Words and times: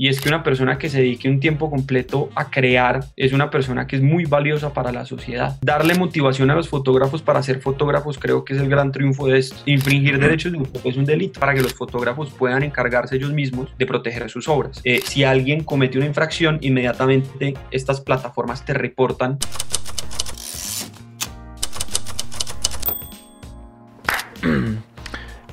y 0.00 0.08
es 0.08 0.18
que 0.18 0.30
una 0.30 0.42
persona 0.42 0.78
que 0.78 0.88
se 0.88 0.96
dedique 0.96 1.28
un 1.28 1.40
tiempo 1.40 1.68
completo 1.68 2.30
a 2.34 2.50
crear 2.50 3.04
es 3.16 3.34
una 3.34 3.50
persona 3.50 3.86
que 3.86 3.96
es 3.96 4.02
muy 4.02 4.24
valiosa 4.24 4.72
para 4.72 4.92
la 4.92 5.04
sociedad. 5.04 5.58
Darle 5.60 5.94
motivación 5.94 6.50
a 6.50 6.54
los 6.54 6.70
fotógrafos 6.70 7.20
para 7.20 7.42
ser 7.42 7.60
fotógrafos 7.60 8.16
creo 8.18 8.42
que 8.42 8.54
es 8.54 8.60
el 8.62 8.70
gran 8.70 8.92
triunfo 8.92 9.26
de 9.26 9.36
esto. 9.36 9.56
Infringir 9.66 10.18
derechos 10.18 10.52
de 10.52 10.58
autor 10.58 10.80
es 10.86 10.96
un 10.96 11.04
delito 11.04 11.38
para 11.38 11.52
que 11.52 11.60
los 11.60 11.74
fotógrafos 11.74 12.30
puedan 12.30 12.62
encargarse 12.62 13.16
ellos 13.16 13.34
mismos 13.34 13.68
de 13.76 13.84
proteger 13.84 14.30
sus 14.30 14.48
obras. 14.48 14.80
Eh, 14.84 15.02
si 15.04 15.22
alguien 15.22 15.64
comete 15.64 15.98
una 15.98 16.06
infracción, 16.06 16.56
inmediatamente 16.62 17.52
estas 17.70 18.00
plataformas 18.00 18.64
te 18.64 18.72
reportan 18.72 19.36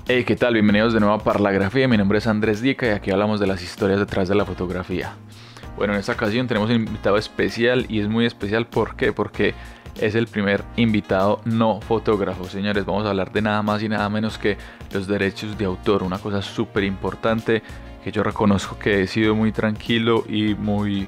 Hey, 0.10 0.24
¿qué 0.24 0.38
tal? 0.38 0.54
Bienvenidos 0.54 0.94
de 0.94 1.02
nuevo 1.02 1.16
a 1.16 1.20
Parlagrafía. 1.22 1.86
Mi 1.90 1.98
nombre 1.98 2.20
es 2.20 2.28
Andrés 2.28 2.62
Dica 2.62 2.88
y 2.88 2.92
aquí 2.92 3.12
hablamos 3.12 3.42
de 3.42 3.48
las 3.48 3.62
historias 3.62 4.00
detrás 4.00 4.30
de 4.30 4.36
la 4.36 4.46
fotografía. 4.46 5.12
Bueno, 5.76 5.94
en 5.94 6.00
esta 6.00 6.14
ocasión 6.14 6.48
tenemos 6.48 6.70
un 6.70 6.78
invitado 6.78 7.18
especial 7.18 7.86
y 7.90 8.00
es 8.00 8.08
muy 8.08 8.26
especial 8.26 8.68
¿por 8.68 8.96
qué? 8.96 9.12
Porque 9.12 9.54
es 10.00 10.16
el 10.16 10.28
primer 10.28 10.64
invitado 10.78 11.42
no 11.44 11.82
fotógrafo. 11.82 12.46
Señores, 12.46 12.86
vamos 12.86 13.06
a 13.06 13.10
hablar 13.10 13.34
de 13.34 13.42
nada 13.42 13.62
más 13.64 13.84
y 13.84 13.90
nada 13.90 14.08
menos 14.08 14.38
que 14.38 14.58
los 14.94 15.08
derechos 15.08 15.58
de 15.58 15.66
autor, 15.66 16.04
una 16.04 16.20
cosa 16.20 16.42
súper 16.42 16.86
importante 16.86 17.62
que 18.02 18.14
yo 18.14 18.24
reconozco 18.24 18.80
que 18.80 19.02
he 19.02 19.08
sido 19.08 19.36
muy 19.36 19.52
tranquilo 19.52 20.24
y 20.30 20.56
muy 20.56 21.06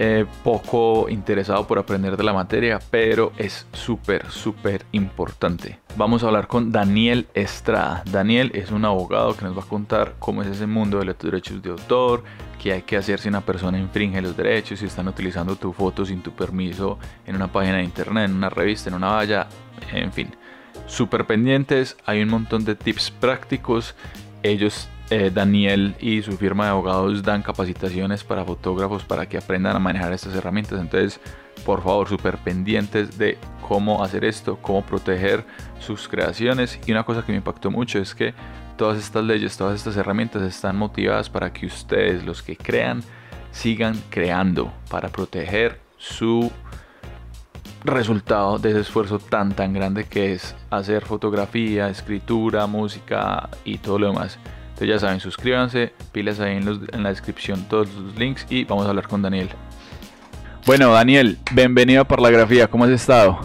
eh, 0.00 0.26
poco 0.44 1.08
interesado 1.08 1.66
por 1.66 1.76
aprender 1.76 2.16
de 2.16 2.22
la 2.22 2.32
materia, 2.32 2.78
pero 2.88 3.32
es 3.36 3.66
súper, 3.72 4.30
súper 4.30 4.86
importante. 4.92 5.80
Vamos 5.96 6.22
a 6.22 6.28
hablar 6.28 6.46
con 6.46 6.70
Daniel 6.70 7.26
Estrada. 7.34 8.04
Daniel 8.08 8.52
es 8.54 8.70
un 8.70 8.84
abogado 8.84 9.36
que 9.36 9.44
nos 9.44 9.58
va 9.58 9.62
a 9.62 9.66
contar 9.66 10.14
cómo 10.20 10.42
es 10.42 10.48
ese 10.48 10.68
mundo 10.68 11.00
de 11.00 11.06
los 11.06 11.18
derechos 11.18 11.60
de 11.62 11.70
autor, 11.70 12.22
qué 12.62 12.74
hay 12.74 12.82
que 12.82 12.96
hacer 12.96 13.18
si 13.18 13.28
una 13.28 13.40
persona 13.40 13.76
infringe 13.76 14.22
los 14.22 14.36
derechos, 14.36 14.78
si 14.78 14.86
están 14.86 15.08
utilizando 15.08 15.56
tu 15.56 15.72
foto 15.72 16.06
sin 16.06 16.22
tu 16.22 16.30
permiso 16.30 17.00
en 17.26 17.34
una 17.34 17.50
página 17.50 17.78
de 17.78 17.82
internet, 17.82 18.30
en 18.30 18.36
una 18.36 18.50
revista, 18.50 18.90
en 18.90 18.94
una 18.94 19.08
valla, 19.08 19.48
en 19.92 20.12
fin. 20.12 20.28
Súper 20.86 21.26
pendientes, 21.26 21.96
hay 22.06 22.22
un 22.22 22.28
montón 22.28 22.64
de 22.64 22.76
tips 22.76 23.10
prácticos. 23.10 23.96
Ellos 24.44 24.88
eh, 25.10 25.30
Daniel 25.32 25.94
y 26.00 26.20
su 26.22 26.36
firma 26.36 26.64
de 26.64 26.70
abogados 26.70 27.22
dan 27.22 27.42
capacitaciones 27.42 28.24
para 28.24 28.44
fotógrafos 28.44 29.04
para 29.04 29.26
que 29.26 29.38
aprendan 29.38 29.74
a 29.74 29.78
manejar 29.78 30.12
estas 30.12 30.34
herramientas. 30.34 30.80
Entonces, 30.80 31.20
por 31.64 31.82
favor, 31.82 32.08
súper 32.08 32.36
pendientes 32.38 33.16
de 33.16 33.38
cómo 33.66 34.04
hacer 34.04 34.24
esto, 34.24 34.58
cómo 34.60 34.84
proteger 34.84 35.44
sus 35.80 36.08
creaciones. 36.08 36.78
Y 36.86 36.92
una 36.92 37.04
cosa 37.04 37.24
que 37.24 37.32
me 37.32 37.38
impactó 37.38 37.70
mucho 37.70 37.98
es 37.98 38.14
que 38.14 38.34
todas 38.76 38.98
estas 38.98 39.24
leyes, 39.24 39.56
todas 39.56 39.76
estas 39.76 39.96
herramientas 39.96 40.42
están 40.42 40.76
motivadas 40.76 41.30
para 41.30 41.52
que 41.52 41.66
ustedes, 41.66 42.24
los 42.24 42.42
que 42.42 42.56
crean, 42.56 43.02
sigan 43.50 44.00
creando 44.10 44.72
para 44.90 45.08
proteger 45.08 45.80
su 45.96 46.50
resultado 47.84 48.58
de 48.58 48.70
ese 48.70 48.80
esfuerzo 48.80 49.18
tan 49.18 49.54
tan 49.54 49.72
grande 49.72 50.04
que 50.04 50.32
es 50.32 50.54
hacer 50.70 51.04
fotografía, 51.04 51.88
escritura, 51.88 52.66
música 52.66 53.48
y 53.64 53.78
todo 53.78 53.98
lo 53.98 54.08
demás. 54.08 54.38
Entonces 54.78 54.94
ya 54.94 55.00
saben, 55.00 55.18
suscríbanse, 55.18 55.92
pilas 56.12 56.38
ahí 56.38 56.56
en, 56.56 57.02
la 57.02 57.08
descripción 57.08 57.66
todos 57.68 57.92
los 57.94 58.16
links 58.16 58.46
y 58.48 58.62
vamos 58.62 58.86
a 58.86 58.90
hablar 58.90 59.08
con 59.08 59.20
Daniel. 59.20 59.48
Bueno, 60.66 60.92
Daniel, 60.92 61.36
bienvenido 61.52 62.02
a 62.02 62.04
Parlagrafía, 62.04 62.68
¿cómo 62.68 62.84
has 62.84 62.90
estado? 62.90 63.40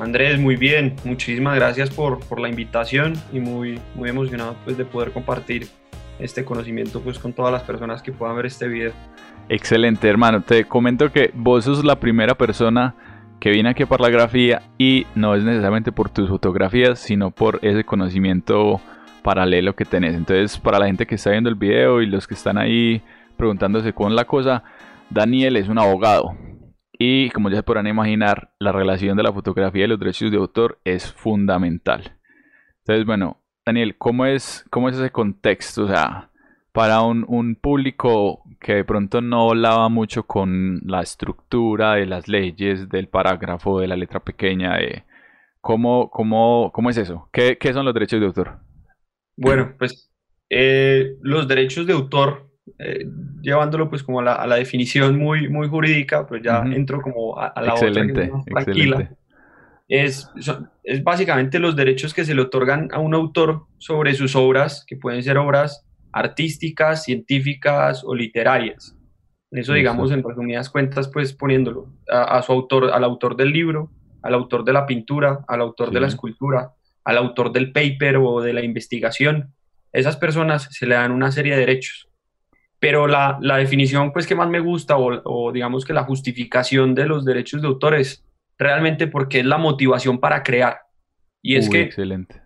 Andrés, 0.00 0.40
muy 0.40 0.56
bien, 0.56 0.96
muchísimas 1.04 1.54
gracias 1.54 1.90
por, 1.90 2.20
por 2.20 2.40
la 2.40 2.48
invitación 2.48 3.12
y 3.30 3.40
muy, 3.40 3.78
muy 3.94 4.08
emocionado 4.08 4.56
pues, 4.64 4.78
de 4.78 4.86
poder 4.86 5.12
compartir 5.12 5.68
este 6.18 6.46
conocimiento 6.46 7.02
pues, 7.02 7.18
con 7.18 7.34
todas 7.34 7.52
las 7.52 7.62
personas 7.64 8.00
que 8.00 8.10
puedan 8.10 8.34
ver 8.34 8.46
este 8.46 8.68
video. 8.68 8.92
Excelente, 9.50 10.08
hermano. 10.08 10.40
Te 10.40 10.64
comento 10.64 11.12
que 11.12 11.30
vos 11.34 11.66
sos 11.66 11.84
la 11.84 12.00
primera 12.00 12.34
persona 12.34 12.94
que 13.38 13.50
viene 13.50 13.68
aquí 13.68 13.82
a 13.82 13.86
Parlagrafía 13.86 14.62
y 14.78 15.06
no 15.14 15.34
es 15.34 15.44
necesariamente 15.44 15.92
por 15.92 16.08
tus 16.08 16.30
fotografías, 16.30 16.98
sino 16.98 17.32
por 17.32 17.58
ese 17.60 17.84
conocimiento 17.84 18.80
paralelo 19.22 19.74
que 19.74 19.84
tenés. 19.84 20.14
Entonces, 20.14 20.58
para 20.58 20.78
la 20.78 20.86
gente 20.86 21.06
que 21.06 21.16
está 21.16 21.30
viendo 21.30 21.50
el 21.50 21.56
video 21.56 22.02
y 22.02 22.06
los 22.06 22.26
que 22.26 22.34
están 22.34 22.58
ahí 22.58 23.02
preguntándose 23.36 23.90
es 23.90 23.94
la 24.10 24.24
cosa, 24.24 24.64
Daniel 25.10 25.56
es 25.56 25.68
un 25.68 25.78
abogado. 25.78 26.36
Y 26.92 27.30
como 27.30 27.48
ya 27.48 27.56
se 27.56 27.62
podrán 27.62 27.86
imaginar, 27.86 28.50
la 28.58 28.72
relación 28.72 29.16
de 29.16 29.22
la 29.22 29.32
fotografía 29.32 29.84
y 29.84 29.88
los 29.88 30.00
derechos 30.00 30.30
de 30.30 30.36
autor 30.36 30.80
es 30.84 31.12
fundamental. 31.12 32.18
Entonces, 32.80 33.06
bueno, 33.06 33.38
Daniel, 33.64 33.96
¿cómo 33.96 34.26
es, 34.26 34.64
cómo 34.70 34.88
es 34.88 34.96
ese 34.96 35.10
contexto? 35.10 35.84
O 35.84 35.88
sea, 35.88 36.30
para 36.72 37.02
un, 37.02 37.24
un 37.28 37.54
público 37.54 38.42
que 38.60 38.74
de 38.74 38.84
pronto 38.84 39.20
no 39.20 39.50
hablaba 39.50 39.88
mucho 39.88 40.24
con 40.24 40.80
la 40.84 41.00
estructura 41.02 41.94
de 41.94 42.06
las 42.06 42.28
leyes, 42.28 42.88
del 42.88 43.08
parágrafo, 43.08 43.80
de 43.80 43.88
la 43.88 43.96
letra 43.96 44.20
pequeña, 44.20 44.76
de 44.76 45.04
¿cómo, 45.60 46.10
cómo, 46.10 46.70
cómo 46.72 46.90
es 46.90 46.96
eso? 46.96 47.28
¿Qué, 47.32 47.58
¿Qué 47.58 47.72
son 47.72 47.84
los 47.84 47.94
derechos 47.94 48.20
de 48.20 48.26
autor? 48.26 48.58
Bueno, 49.38 49.74
pues 49.78 50.10
eh, 50.50 51.16
los 51.22 51.46
derechos 51.46 51.86
de 51.86 51.92
autor, 51.92 52.50
eh, 52.78 53.06
llevándolo 53.40 53.88
pues 53.88 54.02
como 54.02 54.20
a 54.20 54.46
la, 54.46 54.56
definición 54.56 55.16
muy, 55.16 55.48
muy 55.48 55.68
jurídica, 55.68 56.26
pues 56.26 56.42
ya 56.42 56.62
entro 56.62 57.00
como 57.00 57.38
a, 57.38 57.52
la 57.62 57.74
otra 57.74 57.92
tranquila. 57.92 59.10
Es, 59.86 60.28
es 60.82 61.02
básicamente 61.02 61.58
los 61.58 61.76
derechos 61.76 62.12
que 62.12 62.24
se 62.24 62.34
le 62.34 62.42
otorgan 62.42 62.88
a 62.92 62.98
un 62.98 63.14
autor 63.14 63.66
sobre 63.78 64.12
sus 64.14 64.36
obras, 64.36 64.84
que 64.86 64.96
pueden 64.96 65.22
ser 65.22 65.38
obras 65.38 65.86
artísticas, 66.12 67.04
científicas 67.04 68.02
o 68.04 68.14
literarias. 68.14 68.94
Eso, 69.50 69.72
digamos, 69.72 70.10
en 70.10 70.22
resumidas 70.22 70.68
cuentas, 70.68 71.08
pues 71.08 71.32
poniéndolo 71.32 71.90
a, 72.10 72.42
su 72.42 72.52
autor, 72.52 72.90
al 72.92 73.04
autor 73.04 73.36
del 73.36 73.50
libro, 73.50 73.90
al 74.20 74.34
autor 74.34 74.64
de 74.64 74.72
la 74.74 74.84
pintura, 74.84 75.44
al 75.48 75.62
autor 75.62 75.90
de 75.90 76.00
la 76.00 76.08
escultura, 76.08 76.74
al 77.08 77.16
autor 77.16 77.52
del 77.52 77.72
paper 77.72 78.18
o 78.18 78.42
de 78.42 78.52
la 78.52 78.62
investigación. 78.62 79.54
Esas 79.94 80.18
personas 80.18 80.68
se 80.70 80.86
le 80.86 80.94
dan 80.94 81.10
una 81.10 81.32
serie 81.32 81.54
de 81.54 81.60
derechos. 81.60 82.06
Pero 82.78 83.06
la, 83.06 83.38
definición 83.40 84.12
pues 84.12 84.26
que 84.26 84.34
más 84.34 84.50
me 84.50 84.60
gusta 84.60 84.98
o, 84.98 85.50
digamos 85.50 85.86
que 85.86 85.94
la 85.94 86.04
justificación 86.04 86.94
de 86.94 87.06
los 87.06 87.24
derechos 87.24 87.62
de 87.62 87.68
autor 87.68 87.94
es 87.94 88.22
realmente 88.58 89.06
porque 89.06 89.40
es 89.40 89.46
la 89.46 89.56
motivación 89.56 90.20
para 90.20 90.42
crear. 90.42 90.80
Y 91.40 91.56
es 91.56 91.70
que 91.70 91.88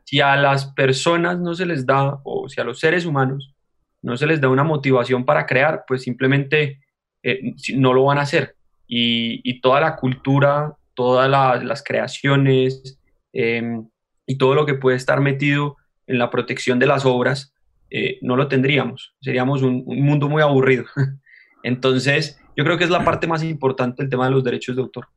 si 0.04 0.20
a 0.20 0.36
las 0.36 0.66
personas 0.74 1.40
no 1.40 1.54
se 1.54 1.66
les 1.66 1.84
da, 1.84 2.20
o 2.22 2.48
si 2.48 2.60
a 2.60 2.64
los 2.64 2.78
seres 2.78 3.04
humanos 3.04 3.56
no 4.00 4.16
se 4.16 4.28
les 4.28 4.40
da 4.40 4.48
una 4.48 4.62
motivación 4.62 5.24
para 5.24 5.44
crear, 5.44 5.82
pues 5.88 6.02
simplemente 6.02 6.78
eh, 7.24 7.52
no 7.74 7.92
lo 7.92 8.04
van 8.04 8.18
a 8.18 8.22
hacer. 8.22 8.54
Y, 8.86 9.60
toda 9.60 9.80
la 9.80 9.96
cultura, 9.96 10.76
todas 10.94 11.28
las 11.28 11.82
creaciones, 11.82 13.00
em, 13.32 13.88
y 14.27 14.38
todo 14.38 14.55
lo 14.55 14.66
que 14.66 14.75
puede 14.75 14.97
estar 14.97 15.21
metido 15.21 15.77
en 16.06 16.19
la 16.19 16.31
protección 16.31 16.78
de 16.78 16.87
las 16.87 17.05
obras, 17.05 17.55
eh, 17.91 18.19
no 18.22 18.37
lo 18.37 18.49
tendríamos. 18.49 19.15
Seríamos 19.21 19.62
un, 19.62 19.84
mundo 19.84 20.28
muy 20.28 20.43
aburrido. 20.43 20.84
Entonces, 21.62 22.41
yo 22.56 22.65
creo 22.65 22.78
que 22.78 22.84
es 22.84 22.91
la 22.91 23.05
parte 23.05 23.27
más 23.27 23.43
importante 23.43 24.03
el 24.03 24.09
tema 24.09 24.27
de 24.27 24.33
los 24.33 24.43
derechos 24.43 24.77
de 24.77 24.83
autor. 24.83 25.09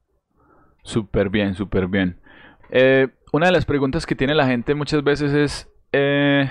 Súper 0.83 1.29
bien, 1.29 1.55
súper 1.55 1.87
bien. 1.87 2.19
Eh, 2.71 3.07
una 3.31 3.47
de 3.47 3.51
las 3.53 3.65
preguntas 3.65 4.05
que 4.05 4.15
tiene 4.15 4.35
la 4.35 4.45
gente 4.45 4.75
muchas 4.75 5.03
veces 5.03 5.33
es 5.33 5.69
eh, 5.91 6.49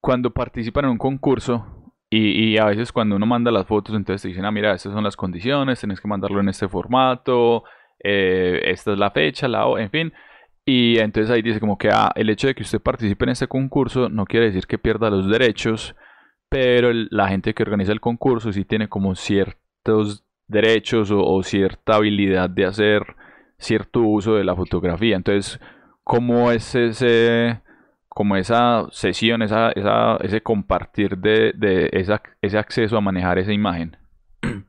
cuando 0.00 0.32
participan 0.32 0.86
en 0.86 0.92
un 0.92 0.98
concurso 0.98 1.92
y, 2.08 2.56
a 2.56 2.66
veces 2.66 2.92
cuando 2.92 3.16
uno 3.16 3.26
manda 3.26 3.50
las 3.50 3.66
fotos, 3.66 3.94
entonces 3.94 4.22
te 4.22 4.28
dicen, 4.28 4.44
ah, 4.44 4.50
mira, 4.50 4.72
estas 4.72 4.92
son 4.92 5.04
las 5.04 5.16
condiciones, 5.16 5.80
tienes 5.80 6.00
que 6.00 6.08
mandarlo 6.08 6.40
en 6.40 6.48
este 6.48 6.66
formato, 6.66 7.64
esta 7.98 8.92
es 8.92 8.98
la 8.98 9.10
fecha, 9.10 9.48
la, 9.48 9.66
en 9.78 9.90
fin. 9.90 10.12
Y 10.68 10.98
entonces 10.98 11.30
ahí 11.30 11.42
dice 11.42 11.60
como 11.60 11.78
que 11.78 11.90
ah, 11.90 12.10
el 12.16 12.28
hecho 12.28 12.48
de 12.48 12.54
que 12.56 12.64
usted 12.64 12.80
participe 12.80 13.24
en 13.24 13.30
este 13.30 13.46
concurso 13.46 14.08
no 14.08 14.26
quiere 14.26 14.46
decir 14.46 14.66
que 14.66 14.78
pierda 14.78 15.10
los 15.10 15.30
derechos, 15.30 15.94
pero 16.48 16.92
la 16.92 17.28
gente 17.28 17.54
que 17.54 17.62
organiza 17.62 17.92
el 17.92 18.00
concurso 18.00 18.52
sí 18.52 18.64
tiene 18.64 18.88
como 18.88 19.14
ciertos 19.14 20.24
derechos 20.48 21.12
o, 21.12 21.42
cierta 21.44 21.94
habilidad 21.94 22.50
de 22.50 22.66
hacer 22.66 23.02
cierto 23.58 24.00
uso 24.00 24.34
de 24.34 24.44
la 24.44 24.56
fotografía. 24.56 25.14
Entonces, 25.14 25.60
¿cómo 26.02 26.50
es 26.50 26.74
ese, 26.74 27.60
como 28.08 28.36
esa 28.36 28.86
sesión, 28.90 29.42
esa, 29.42 29.70
ese 30.20 30.40
compartir 30.42 31.16
de, 31.16 31.52
de 31.56 31.90
esa, 31.92 32.20
ese 32.42 32.58
acceso 32.58 32.96
a 32.96 33.00
manejar 33.00 33.38
esa 33.38 33.52
imagen? 33.52 33.96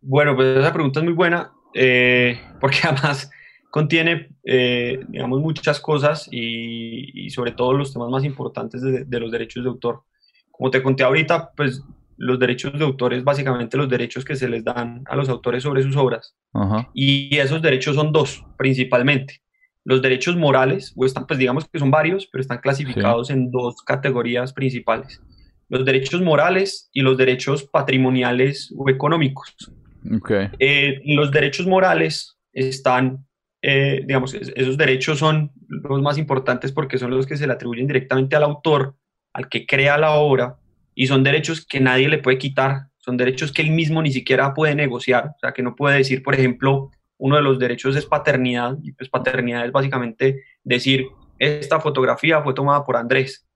Bueno, 0.00 0.36
pues 0.36 0.56
esa 0.56 0.72
pregunta 0.72 1.00
es 1.00 1.04
muy 1.04 1.12
buena, 1.12 1.50
eh, 1.74 2.40
porque 2.60 2.78
además 2.84 3.30
contiene, 3.70 4.30
eh, 4.44 5.00
digamos, 5.08 5.40
muchas 5.40 5.80
cosas 5.80 6.28
y, 6.30 7.28
sobre 7.30 7.52
todo 7.52 7.72
los 7.74 7.92
temas 7.92 8.08
más 8.08 8.24
importantes 8.24 8.82
de, 8.82 9.20
los 9.20 9.30
derechos 9.30 9.62
de 9.62 9.68
autor. 9.68 10.02
Como 10.50 10.70
te 10.70 10.82
conté 10.82 11.04
ahorita, 11.04 11.52
pues 11.56 11.82
los 12.16 12.38
derechos 12.38 12.72
de 12.76 12.84
autor 12.84 13.14
es 13.14 13.22
básicamente 13.22 13.76
los 13.76 13.88
derechos 13.88 14.24
que 14.24 14.34
se 14.34 14.48
les 14.48 14.64
dan 14.64 15.04
a 15.06 15.14
los 15.14 15.28
autores 15.28 15.62
sobre 15.62 15.82
sus 15.82 15.96
obras. 15.96 16.34
Y 16.94 17.36
esos 17.36 17.62
derechos 17.62 17.94
son 17.94 18.10
dos, 18.12 18.44
principalmente. 18.56 19.40
Los 19.84 20.02
derechos 20.02 20.36
morales, 20.36 20.92
o 20.96 21.06
están, 21.06 21.26
pues 21.26 21.38
digamos 21.38 21.68
que 21.68 21.78
son 21.78 21.90
varios, 21.90 22.26
pero 22.26 22.42
están 22.42 22.58
clasificados 22.58 23.30
en 23.30 23.50
dos 23.50 23.82
categorías 23.82 24.52
principales. 24.52 25.20
los 25.70 25.84
derechos 25.84 26.22
morales 26.22 26.88
y 26.94 27.02
los 27.02 27.18
derechos 27.18 27.64
patrimoniales 27.64 28.72
o 28.76 28.88
económicos. 28.88 29.54
Okay. 30.16 30.48
Eh, 30.58 31.00
los 31.04 31.30
derechos 31.30 31.66
morales 31.66 32.38
están, 32.54 33.27
eh, 33.62 34.02
digamos, 34.06 34.34
esos 34.34 34.76
derechos 34.76 35.18
son 35.18 35.52
los 35.68 36.00
más 36.00 36.18
importantes 36.18 36.72
porque 36.72 36.98
son 36.98 37.10
los 37.10 37.26
que 37.26 37.36
se 37.36 37.46
le 37.46 37.52
atribuyen 37.52 37.86
directamente 37.86 38.36
al 38.36 38.44
autor, 38.44 38.96
al 39.32 39.48
que 39.48 39.66
crea 39.66 39.98
la 39.98 40.12
obra, 40.12 40.56
y 40.94 41.06
son 41.06 41.22
derechos 41.22 41.64
que 41.66 41.80
nadie 41.80 42.08
le 42.08 42.18
puede 42.18 42.38
quitar, 42.38 42.88
son 42.98 43.16
derechos 43.16 43.52
que 43.52 43.62
él 43.62 43.70
mismo 43.70 44.02
ni 44.02 44.12
siquiera 44.12 44.54
puede 44.54 44.74
negociar, 44.74 45.32
o 45.36 45.38
sea, 45.40 45.52
que 45.52 45.62
no 45.62 45.76
puede 45.76 45.98
decir, 45.98 46.22
por 46.22 46.34
ejemplo, 46.34 46.90
uno 47.18 47.36
de 47.36 47.42
los 47.42 47.58
derechos 47.58 47.96
es 47.96 48.06
paternidad, 48.06 48.76
y 48.82 48.92
pues 48.92 49.08
paternidad 49.08 49.64
es 49.64 49.72
básicamente 49.72 50.42
decir, 50.62 51.06
esta 51.38 51.80
fotografía 51.80 52.42
fue 52.42 52.54
tomada 52.54 52.84
por 52.84 52.96
Andrés. 52.96 53.46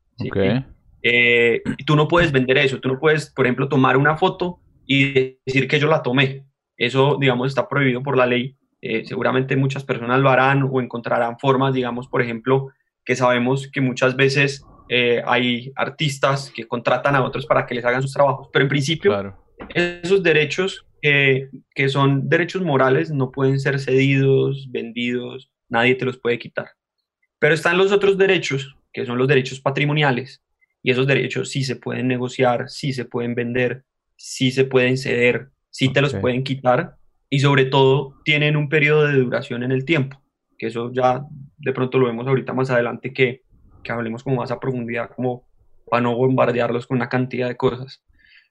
Eh, 1.03 1.63
y 1.79 1.85
tú 1.85 1.97
no 1.97 2.07
puedes 2.07 2.31
vender 2.31 2.59
eso, 2.59 2.81
tú 2.81 2.89
no 2.89 2.99
puedes, 2.99 3.31
por 3.31 3.47
ejemplo, 3.47 3.69
tomar 3.69 3.97
una 3.97 4.17
foto 4.17 4.61
y 4.87 5.39
decir 5.45 5.69
que 5.69 5.81
yo 5.81 5.89
la 5.89 6.03
tomé. 6.03 6.45
Eso, 6.77 7.17
digamos, 7.21 7.49
está 7.49 7.69
prohibido 7.69 8.03
por 8.03 8.17
la 8.17 8.27
ley. 8.27 8.57
Eh, 8.83 9.05
seguramente 9.05 9.57
muchas 9.57 9.85
personas 9.85 10.21
lo 10.21 10.29
harán 10.29 10.69
o 10.71 10.81
encontrarán 10.81 11.39
formas, 11.39 11.73
digamos, 11.73 12.09
por 12.09 12.21
ejemplo, 12.21 12.73
que 13.05 13.17
sabemos 13.17 13.71
que 13.73 13.81
muchas 13.81 14.17
veces 14.17 14.65
eh, 14.89 15.23
hay 15.25 15.73
artistas 15.77 16.53
que 16.55 16.67
contratan 16.67 17.15
a 17.15 17.23
otros 17.23 17.47
para 17.47 17.65
que 17.65 17.77
les 17.77 17.85
hagan 17.85 18.03
sus 18.03 18.13
trabajos, 18.13 18.49
pero 18.53 18.65
en 18.65 18.69
principio 18.69 19.35
esos 19.75 20.23
derechos 20.23 20.85
que 21.01 21.89
son 21.89 22.29
derechos 22.29 22.63
morales 22.63 23.11
no 23.11 23.33
pueden 23.33 23.59
ser 23.59 23.81
cedidos, 23.81 24.69
vendidos, 24.71 25.51
nadie 25.69 25.97
te 25.97 26.05
los 26.05 26.19
puede 26.19 26.39
quitar. 26.39 26.69
Pero 27.41 27.55
están 27.55 27.77
los 27.77 27.91
otros 27.91 28.17
derechos, 28.17 28.77
que 28.93 29.05
son 29.05 29.19
los 29.19 29.27
derechos 29.27 29.61
patrimoniales, 29.61 30.43
y 30.83 30.91
esos 30.91 31.07
derechos 31.07 31.51
sí 31.51 31.65
se 31.65 31.77
pueden 31.77 32.09
negociar, 32.09 32.69
sí 32.69 32.93
se 32.93 33.05
pueden 33.05 33.35
vender, 33.35 33.85
sí 34.17 34.51
se 34.53 34.65
pueden 34.65 34.97
ceder, 34.97 35.49
sí 35.71 35.93
te 35.93 36.03
los 36.03 36.15
pueden 36.15 36.45
quitar, 36.45 36.97
y 37.33 37.41
sobre 37.41 37.65
todo 37.65 38.21
tienen 38.27 38.59
un 38.59 38.69
periodo 38.69 39.07
de 39.07 39.15
duración 39.15 39.63
en 39.63 39.73
el 39.73 39.87
tiempo, 39.87 40.21
que 40.59 40.67
eso 40.67 40.93
ya 40.93 41.25
de 41.57 41.73
pronto 41.73 41.99
lo 41.99 42.05
vemos 42.05 42.27
ahorita 42.27 42.53
más 42.53 42.69
adelante 42.69 43.15
que, 43.15 43.41
que 43.83 43.91
hablemos 43.91 44.23
como 44.23 44.37
más 44.37 44.51
a 44.51 44.61
profundidad, 44.61 45.09
como 45.17 45.49
para 45.89 46.03
no 46.03 46.15
bombardearlos 46.15 46.87
con 46.87 46.99
una 46.99 47.09
cantidad 47.09 47.49
de 47.49 47.57
cosas. 47.57 48.05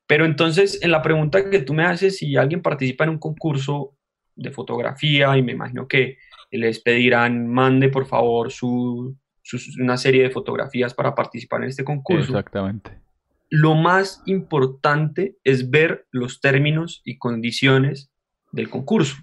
Pero 0.07 0.25
entonces, 0.25 0.81
en 0.81 0.89
la 0.89 1.04
pregunta 1.04 1.48
que 1.48 1.60
tú 1.60 1.75
me 1.75 1.83
haces, 1.83 2.18
si 2.18 2.36
alguien 2.36 2.63
participa 2.63 3.04
en 3.04 3.12
un 3.12 3.19
concurso 3.19 3.95
de 4.36 4.50
fotografía 4.50 5.38
y 5.38 5.44
me 5.44 5.51
imagino 5.51 5.88
que 5.88 6.18
les 6.50 6.80
pedirán, 6.80 7.45
mande 7.45 7.89
por 7.89 8.07
favor 8.07 8.51
su, 8.51 9.16
una 9.80 9.98
serie 9.98 10.24
de 10.24 10.31
fotografías 10.31 10.95
para 10.95 11.13
participar 11.13 11.62
en 11.62 11.69
este 11.69 11.83
concurso. 11.83 12.31
Exactamente. 12.31 13.00
Lo 13.51 13.75
más 13.75 14.24
importante 14.25 15.38
es 15.44 15.69
ver 15.69 16.07
los 16.10 16.42
términos 16.42 17.04
y 17.06 17.19
condiciones 17.19 18.10
del 18.51 18.69
concurso. 18.69 19.18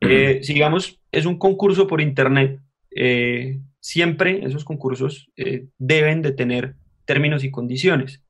Eh, 0.00 0.40
si 0.42 0.54
digamos, 0.54 1.00
es 1.12 1.24
un 1.24 1.38
concurso 1.38 1.86
por 1.86 2.00
internet, 2.00 2.60
eh, 2.90 3.58
siempre 3.80 4.44
esos 4.44 4.64
concursos 4.64 5.30
eh, 5.36 5.66
deben 5.78 6.22
de 6.22 6.32
tener 6.32 6.74
términos 7.04 7.44
y 7.44 7.50
condiciones. 7.50 8.22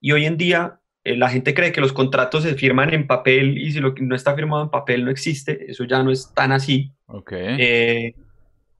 Y 0.00 0.12
hoy 0.12 0.24
en 0.24 0.36
día 0.36 0.80
la 1.04 1.28
gente 1.28 1.52
cree 1.52 1.72
que 1.72 1.80
los 1.80 1.92
contratos 1.92 2.44
se 2.44 2.54
firman 2.54 2.94
en 2.94 3.08
papel 3.08 3.58
y 3.58 3.72
si 3.72 3.80
lo 3.80 3.92
que 3.92 4.04
no 4.04 4.14
está 4.14 4.36
firmado 4.36 4.64
en 4.64 4.70
papel 4.70 5.04
no 5.04 5.10
existe, 5.10 5.68
eso 5.68 5.84
ya 5.84 6.02
no 6.02 6.12
es 6.12 6.32
tan 6.32 6.52
así. 6.52 6.92
Okay. 7.06 8.14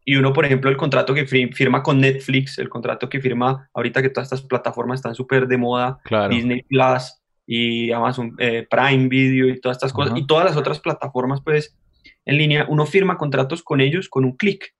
y 0.04 0.16
uno, 0.16 0.32
por 0.32 0.46
ejemplo, 0.46 0.70
el 0.70 0.76
contrato 0.76 1.14
que 1.14 1.26
firma 1.26 1.82
con 1.82 2.00
Netflix, 2.00 2.58
el 2.58 2.68
contrato 2.68 3.08
que 3.08 3.20
firma 3.20 3.68
ahorita 3.74 4.00
que 4.02 4.08
todas 4.08 4.26
estas 4.26 4.42
plataformas 4.42 5.00
están 5.00 5.14
súper 5.14 5.46
de 5.46 5.58
moda, 5.58 6.00
Disney 6.30 6.62
Plus 6.62 7.21
y 7.46 7.90
Amazon 7.92 8.36
Prime 8.36 9.08
Video 9.08 9.48
y 9.48 9.60
todas 9.60 9.76
estas 9.76 9.92
cosas, 9.92 10.18
y 10.18 10.26
todas 10.26 10.44
las 10.44 10.56
otras 10.56 10.80
plataformas, 10.80 11.40
pues, 11.42 11.76
en 12.24 12.38
línea, 12.38 12.66
uno 12.68 12.86
firma 12.86 13.18
contratos 13.18 13.62
con 13.62 13.80
ellos 13.80 14.08
con 14.08 14.24
un 14.24 14.36
clic. 14.36 14.74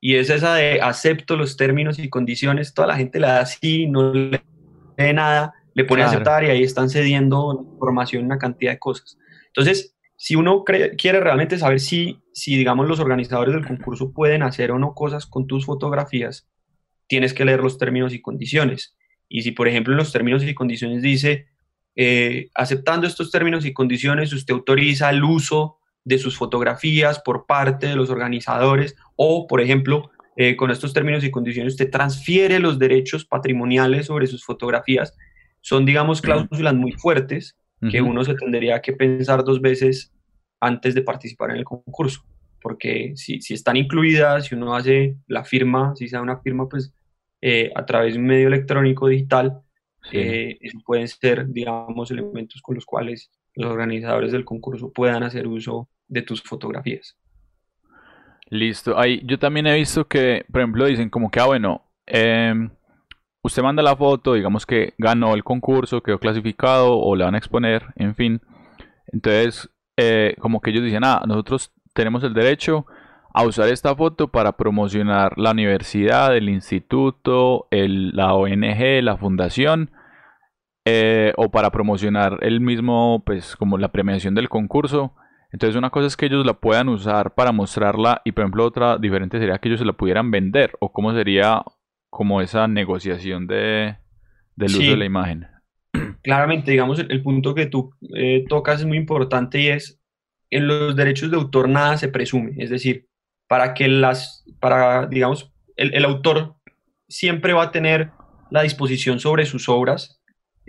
Y 0.00 0.14
es 0.14 0.30
esa 0.30 0.54
de 0.54 0.80
acepto 0.80 1.36
los 1.36 1.56
términos 1.56 1.98
y 1.98 2.08
condiciones, 2.08 2.72
toda 2.72 2.88
la 2.88 2.96
gente 2.96 3.18
le 3.18 3.26
da 3.26 3.40
así, 3.40 3.86
no 3.86 4.12
le 4.12 4.42
lee 4.96 5.12
nada, 5.12 5.54
le 5.74 5.84
pone 5.84 6.02
a 6.02 6.06
aceptar 6.06 6.44
y 6.44 6.50
ahí 6.50 6.62
están 6.62 6.88
cediendo 6.88 7.68
información, 7.72 8.24
una 8.24 8.38
cantidad 8.38 8.72
de 8.72 8.78
cosas. 8.78 9.18
Entonces, 9.48 9.96
si 10.16 10.34
uno 10.34 10.64
quiere 10.64 11.20
realmente 11.20 11.58
saber 11.58 11.80
si, 11.80 12.20
si, 12.32 12.56
digamos, 12.56 12.88
los 12.88 13.00
organizadores 13.00 13.54
del 13.54 13.66
concurso 13.66 14.12
pueden 14.12 14.42
hacer 14.42 14.70
o 14.70 14.78
no 14.78 14.94
cosas 14.94 15.26
con 15.26 15.46
tus 15.46 15.66
fotografías, 15.66 16.48
tienes 17.06 17.34
que 17.34 17.44
leer 17.44 17.60
los 17.60 17.78
términos 17.78 18.14
y 18.14 18.20
condiciones. 18.20 18.96
Y 19.28 19.42
si, 19.42 19.52
por 19.52 19.68
ejemplo, 19.68 19.92
en 19.92 19.98
los 19.98 20.12
términos 20.12 20.42
y 20.42 20.54
condiciones 20.54 21.02
dice, 21.02 21.46
eh, 22.00 22.48
aceptando 22.54 23.08
estos 23.08 23.32
términos 23.32 23.66
y 23.66 23.72
condiciones, 23.72 24.32
usted 24.32 24.54
autoriza 24.54 25.10
el 25.10 25.24
uso 25.24 25.78
de 26.04 26.18
sus 26.18 26.36
fotografías 26.36 27.18
por 27.18 27.44
parte 27.44 27.88
de 27.88 27.96
los 27.96 28.08
organizadores 28.08 28.94
o, 29.16 29.48
por 29.48 29.60
ejemplo, 29.60 30.12
eh, 30.36 30.54
con 30.54 30.70
estos 30.70 30.92
términos 30.92 31.24
y 31.24 31.32
condiciones 31.32 31.72
usted 31.72 31.90
transfiere 31.90 32.60
los 32.60 32.78
derechos 32.78 33.24
patrimoniales 33.24 34.06
sobre 34.06 34.28
sus 34.28 34.44
fotografías. 34.44 35.16
Son, 35.60 35.84
digamos, 35.84 36.22
cláusulas 36.22 36.74
muy 36.74 36.92
fuertes 36.92 37.56
que 37.90 38.00
uno 38.00 38.24
se 38.24 38.34
tendría 38.34 38.80
que 38.80 38.92
pensar 38.92 39.42
dos 39.42 39.60
veces 39.60 40.12
antes 40.60 40.94
de 40.94 41.02
participar 41.02 41.50
en 41.50 41.56
el 41.56 41.64
concurso, 41.64 42.22
porque 42.60 43.12
si, 43.16 43.40
si 43.40 43.54
están 43.54 43.76
incluidas, 43.76 44.46
si 44.46 44.54
uno 44.54 44.76
hace 44.76 45.16
la 45.26 45.44
firma, 45.44 45.94
si 45.96 46.08
sea 46.08 46.20
una 46.20 46.38
firma, 46.38 46.68
pues 46.68 46.92
eh, 47.40 47.72
a 47.74 47.84
través 47.86 48.14
de 48.14 48.20
un 48.20 48.26
medio 48.26 48.46
electrónico 48.46 49.08
digital, 49.08 49.62
eh, 50.12 50.58
pueden 50.84 51.08
ser, 51.08 51.48
digamos, 51.48 52.10
elementos 52.10 52.62
con 52.62 52.74
los 52.74 52.84
cuales 52.84 53.30
los 53.54 53.70
organizadores 53.70 54.32
del 54.32 54.44
concurso 54.44 54.92
puedan 54.92 55.22
hacer 55.22 55.46
uso 55.46 55.88
de 56.06 56.22
tus 56.22 56.42
fotografías. 56.42 57.16
Listo. 58.50 58.98
Ahí, 58.98 59.20
yo 59.24 59.38
también 59.38 59.66
he 59.66 59.74
visto 59.74 60.06
que, 60.06 60.44
por 60.50 60.60
ejemplo, 60.60 60.86
dicen 60.86 61.10
como 61.10 61.30
que, 61.30 61.40
ah, 61.40 61.46
bueno, 61.46 61.82
em, 62.06 62.70
usted 63.42 63.62
manda 63.62 63.82
la 63.82 63.96
foto, 63.96 64.34
digamos 64.34 64.64
que 64.64 64.94
ganó 64.96 65.34
el 65.34 65.44
concurso, 65.44 66.02
quedó 66.02 66.18
clasificado 66.18 66.98
o 66.98 67.14
le 67.14 67.24
van 67.24 67.34
a 67.34 67.38
exponer, 67.38 67.84
en 67.96 68.14
fin. 68.14 68.40
Entonces, 69.12 69.68
eh, 69.96 70.34
como 70.38 70.60
que 70.60 70.70
ellos 70.70 70.84
dicen, 70.84 71.04
ah, 71.04 71.22
nosotros 71.26 71.72
tenemos 71.92 72.22
el 72.24 72.32
derecho 72.32 72.86
a 73.34 73.44
usar 73.44 73.68
esta 73.68 73.94
foto 73.94 74.28
para 74.28 74.52
promocionar 74.52 75.36
la 75.36 75.50
universidad, 75.50 76.36
el 76.36 76.48
instituto, 76.48 77.68
el, 77.70 78.10
la 78.16 78.34
ONG, 78.34 79.02
la 79.02 79.16
fundación, 79.16 79.90
eh, 80.90 81.32
o 81.36 81.50
para 81.50 81.70
promocionar 81.70 82.38
el 82.40 82.60
mismo, 82.60 83.22
pues 83.26 83.56
como 83.56 83.76
la 83.76 83.92
premiación 83.92 84.34
del 84.34 84.48
concurso. 84.48 85.14
Entonces 85.52 85.76
una 85.76 85.90
cosa 85.90 86.06
es 86.06 86.16
que 86.16 86.26
ellos 86.26 86.46
la 86.46 86.54
puedan 86.54 86.88
usar 86.88 87.34
para 87.34 87.52
mostrarla 87.52 88.22
y 88.24 88.32
por 88.32 88.44
ejemplo 88.44 88.64
otra 88.64 88.96
diferente 88.96 89.38
sería 89.38 89.58
que 89.58 89.68
ellos 89.68 89.80
se 89.80 89.86
la 89.86 89.92
pudieran 89.92 90.30
vender 90.30 90.72
o 90.80 90.90
cómo 90.92 91.12
sería 91.12 91.62
como 92.10 92.40
esa 92.40 92.68
negociación 92.68 93.46
de, 93.46 93.96
del 94.56 94.70
uso 94.70 94.90
de 94.90 94.96
la 94.96 95.04
imagen. 95.04 95.46
Claramente, 96.22 96.70
digamos, 96.70 96.98
el, 96.98 97.22
punto 97.22 97.54
que 97.54 97.66
tú 97.66 97.90
eh, 98.14 98.44
tocas 98.48 98.80
es 98.80 98.86
muy 98.86 98.96
importante 98.96 99.60
y 99.60 99.68
es, 99.68 100.00
en 100.50 100.66
los 100.66 100.96
derechos 100.96 101.30
de 101.30 101.36
autor 101.36 101.68
nada 101.68 101.98
se 101.98 102.08
presume, 102.08 102.52
es 102.56 102.70
decir, 102.70 103.06
para 103.46 103.74
que 103.74 103.88
las, 103.88 104.44
para, 104.58 105.06
digamos, 105.06 105.52
el, 105.76 105.94
el 105.94 106.04
autor 106.04 106.56
siempre 107.08 107.52
va 107.52 107.64
a 107.64 107.72
tener 107.72 108.10
la 108.50 108.62
disposición 108.62 109.20
sobre 109.20 109.44
sus 109.44 109.68
obras 109.68 110.17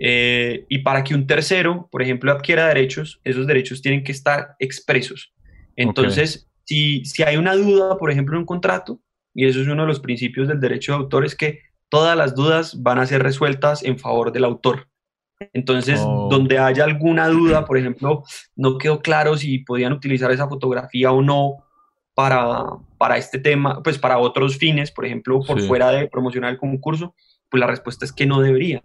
eh, 0.01 0.65
y 0.69 0.79
para 0.79 1.03
que 1.03 1.13
un 1.13 1.27
tercero, 1.27 1.89
por 1.91 2.01
ejemplo, 2.01 2.31
adquiera 2.31 2.67
derechos, 2.67 3.19
esos 3.23 3.45
derechos 3.45 3.81
tienen 3.81 4.03
que 4.03 4.13
estar 4.13 4.55
expresos. 4.59 5.33
Entonces, 5.75 6.49
si, 6.63 7.03
si 7.03 7.23
hay 7.23 7.35
una 7.35 7.55
duda, 7.55 7.97
por 7.97 8.09
ejemplo, 8.09 8.35
en 8.35 8.41
un 8.41 8.45
contrato, 8.45 9.01
y 9.33 9.45
eso 9.45 9.61
es 9.61 9.67
uno 9.67 9.83
de 9.83 9.87
los 9.87 9.99
principios 9.99 10.47
del 10.47 10.59
derecho 10.59 10.93
de 10.93 10.99
autor, 10.99 11.25
es 11.25 11.35
que 11.35 11.59
todas 11.89 12.15
las 12.15 12.33
dudas 12.33 12.81
van 12.81 12.99
a 12.99 13.05
ser 13.05 13.23
resueltas 13.23 13.83
en 13.83 13.99
favor 13.99 14.31
del 14.31 14.45
autor. 14.45 14.87
Entonces, 15.53 16.01
oh. 16.03 16.27
donde 16.29 16.57
haya 16.57 16.83
alguna 16.83 17.27
duda, 17.27 17.65
por 17.65 17.77
ejemplo, 17.77 18.23
no 18.55 18.77
quedó 18.77 19.01
claro 19.01 19.37
si 19.37 19.59
podían 19.59 19.93
utilizar 19.93 20.31
esa 20.31 20.47
fotografía 20.47 21.11
o 21.11 21.21
no 21.21 21.65
para, 22.13 22.65
para 22.97 23.17
este 23.17 23.39
tema, 23.39 23.81
pues 23.81 23.97
para 23.97 24.17
otros 24.17 24.57
fines, 24.57 24.91
por 24.91 25.05
ejemplo, 25.05 25.39
por 25.41 25.61
fuera 25.61 25.91
de 25.91 26.07
promocionar 26.07 26.51
el 26.51 26.57
concurso, 26.57 27.15
pues 27.49 27.59
la 27.59 27.67
respuesta 27.67 28.05
es 28.05 28.11
que 28.11 28.25
no 28.25 28.41
deberían. 28.41 28.81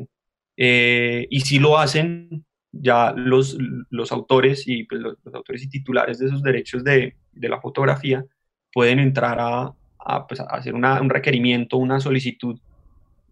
Eh, 0.57 1.27
y 1.31 1.41
si 1.41 1.59
lo 1.59 1.79
hacen, 1.79 2.45
ya 2.73 3.13
los, 3.17 3.57
los 3.91 4.13
autores 4.13 4.67
y 4.67 4.85
pues, 4.85 5.01
los, 5.01 5.17
autores 5.33 5.63
y 5.63 5.69
titulares 5.69 6.19
de 6.19 6.27
esos 6.27 6.43
derechos 6.43 6.83
de, 6.85 7.17
de 7.33 7.49
la 7.49 7.61
fotografía 7.61 8.25
pueden 8.73 8.99
entrar 8.99 9.39
a, 9.41 9.73
a, 9.99 10.27
pues, 10.27 10.41
a 10.41 10.45
hacer 10.45 10.75
una, 10.75 11.01
un 11.01 11.11
requerimiento, 11.11 11.77
una 11.77 12.01
solicitud 12.01 12.59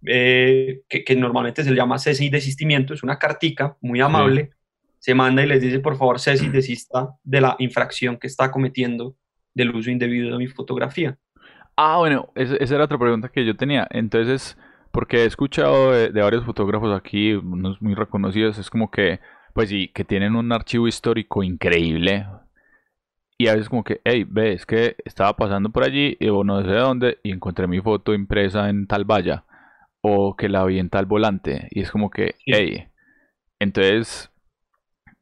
eh, 0.05 0.83
que, 0.88 1.05
que, 1.05 1.17
normalmente 1.17 1.62
se 1.62 1.71
le 1.71 1.76
llama 1.76 1.99
cese 1.99 2.25
y 2.25 2.29
desistimiento, 2.29 2.95
es 2.95 3.02
una 3.02 3.19
cartica 3.19 3.76
muy 3.81 4.00
amable, 4.00 4.50
se 4.99 5.14
manda 5.14 5.45
y 5.45 5.47
les 5.47 5.61
dice 5.61 5.81
por 5.81 5.97
favor 5.97 6.19
cese 6.19 6.45
y 6.45 6.49
desista 6.49 7.11
de 7.23 7.41
la 7.41 7.57
infracción 7.59 8.17
que 8.17 8.26
está 8.26 8.50
cometiendo 8.50 9.17
del 9.55 9.75
uso 9.75 9.91
indebido 9.91 10.33
de 10.33 10.38
mi 10.38 10.47
fotografía. 10.49 11.19
Ah, 11.76 11.99
bueno, 11.99 12.31
esa 12.35 12.75
era 12.75 12.85
otra 12.85 12.99
pregunta 12.99 13.29
que 13.29 13.45
yo 13.45 13.57
tenía. 13.57 13.87
Entonces, 13.91 14.57
Porque 14.92 15.18
he 15.18 15.25
escuchado 15.25 15.92
de, 15.92 16.11
varios 16.11 16.44
fotógrafos 16.44 16.94
aquí, 16.96 17.32
unos 17.34 17.80
muy 17.80 17.94
reconocidos, 17.94 18.58
es 18.58 18.70
como 18.70 18.90
que, 18.90 19.20
pues 19.54 19.70
sí, 19.70 19.88
que 19.88 20.04
tienen 20.04 20.37
un 20.37 20.52
archivo 20.52 20.87
histórico 20.87 21.42
increíble. 21.42 22.26
Y 23.38 23.49
a 23.49 23.54
veces 23.54 23.68
como 23.68 23.82
que, 23.84 24.00
hey, 24.04 24.25
ves 24.28 24.66
que 24.66 24.96
estaba 25.04 25.34
pasando 25.34 25.70
por 25.70 25.84
allí 25.84 26.16
o 26.30 26.44
no 26.44 26.62
sé 26.62 26.68
de 26.68 26.78
dónde 26.78 27.18
y 27.22 27.32
encontré 27.32 27.66
mi 27.66 27.80
foto 27.80 28.14
impresa 28.14 28.68
en 28.68 28.87
tal 28.87 29.04
valla 29.04 29.44
o 30.02 30.37
que 30.37 30.49
la 30.49 30.64
vi 30.64 30.78
en 30.78 30.90
tal 30.90 31.06
volante. 31.06 31.68
Y 31.70 31.80
es 31.80 31.90
como 31.90 32.11
que, 32.11 32.37
hey, 32.46 32.88
entonces, 33.58 34.30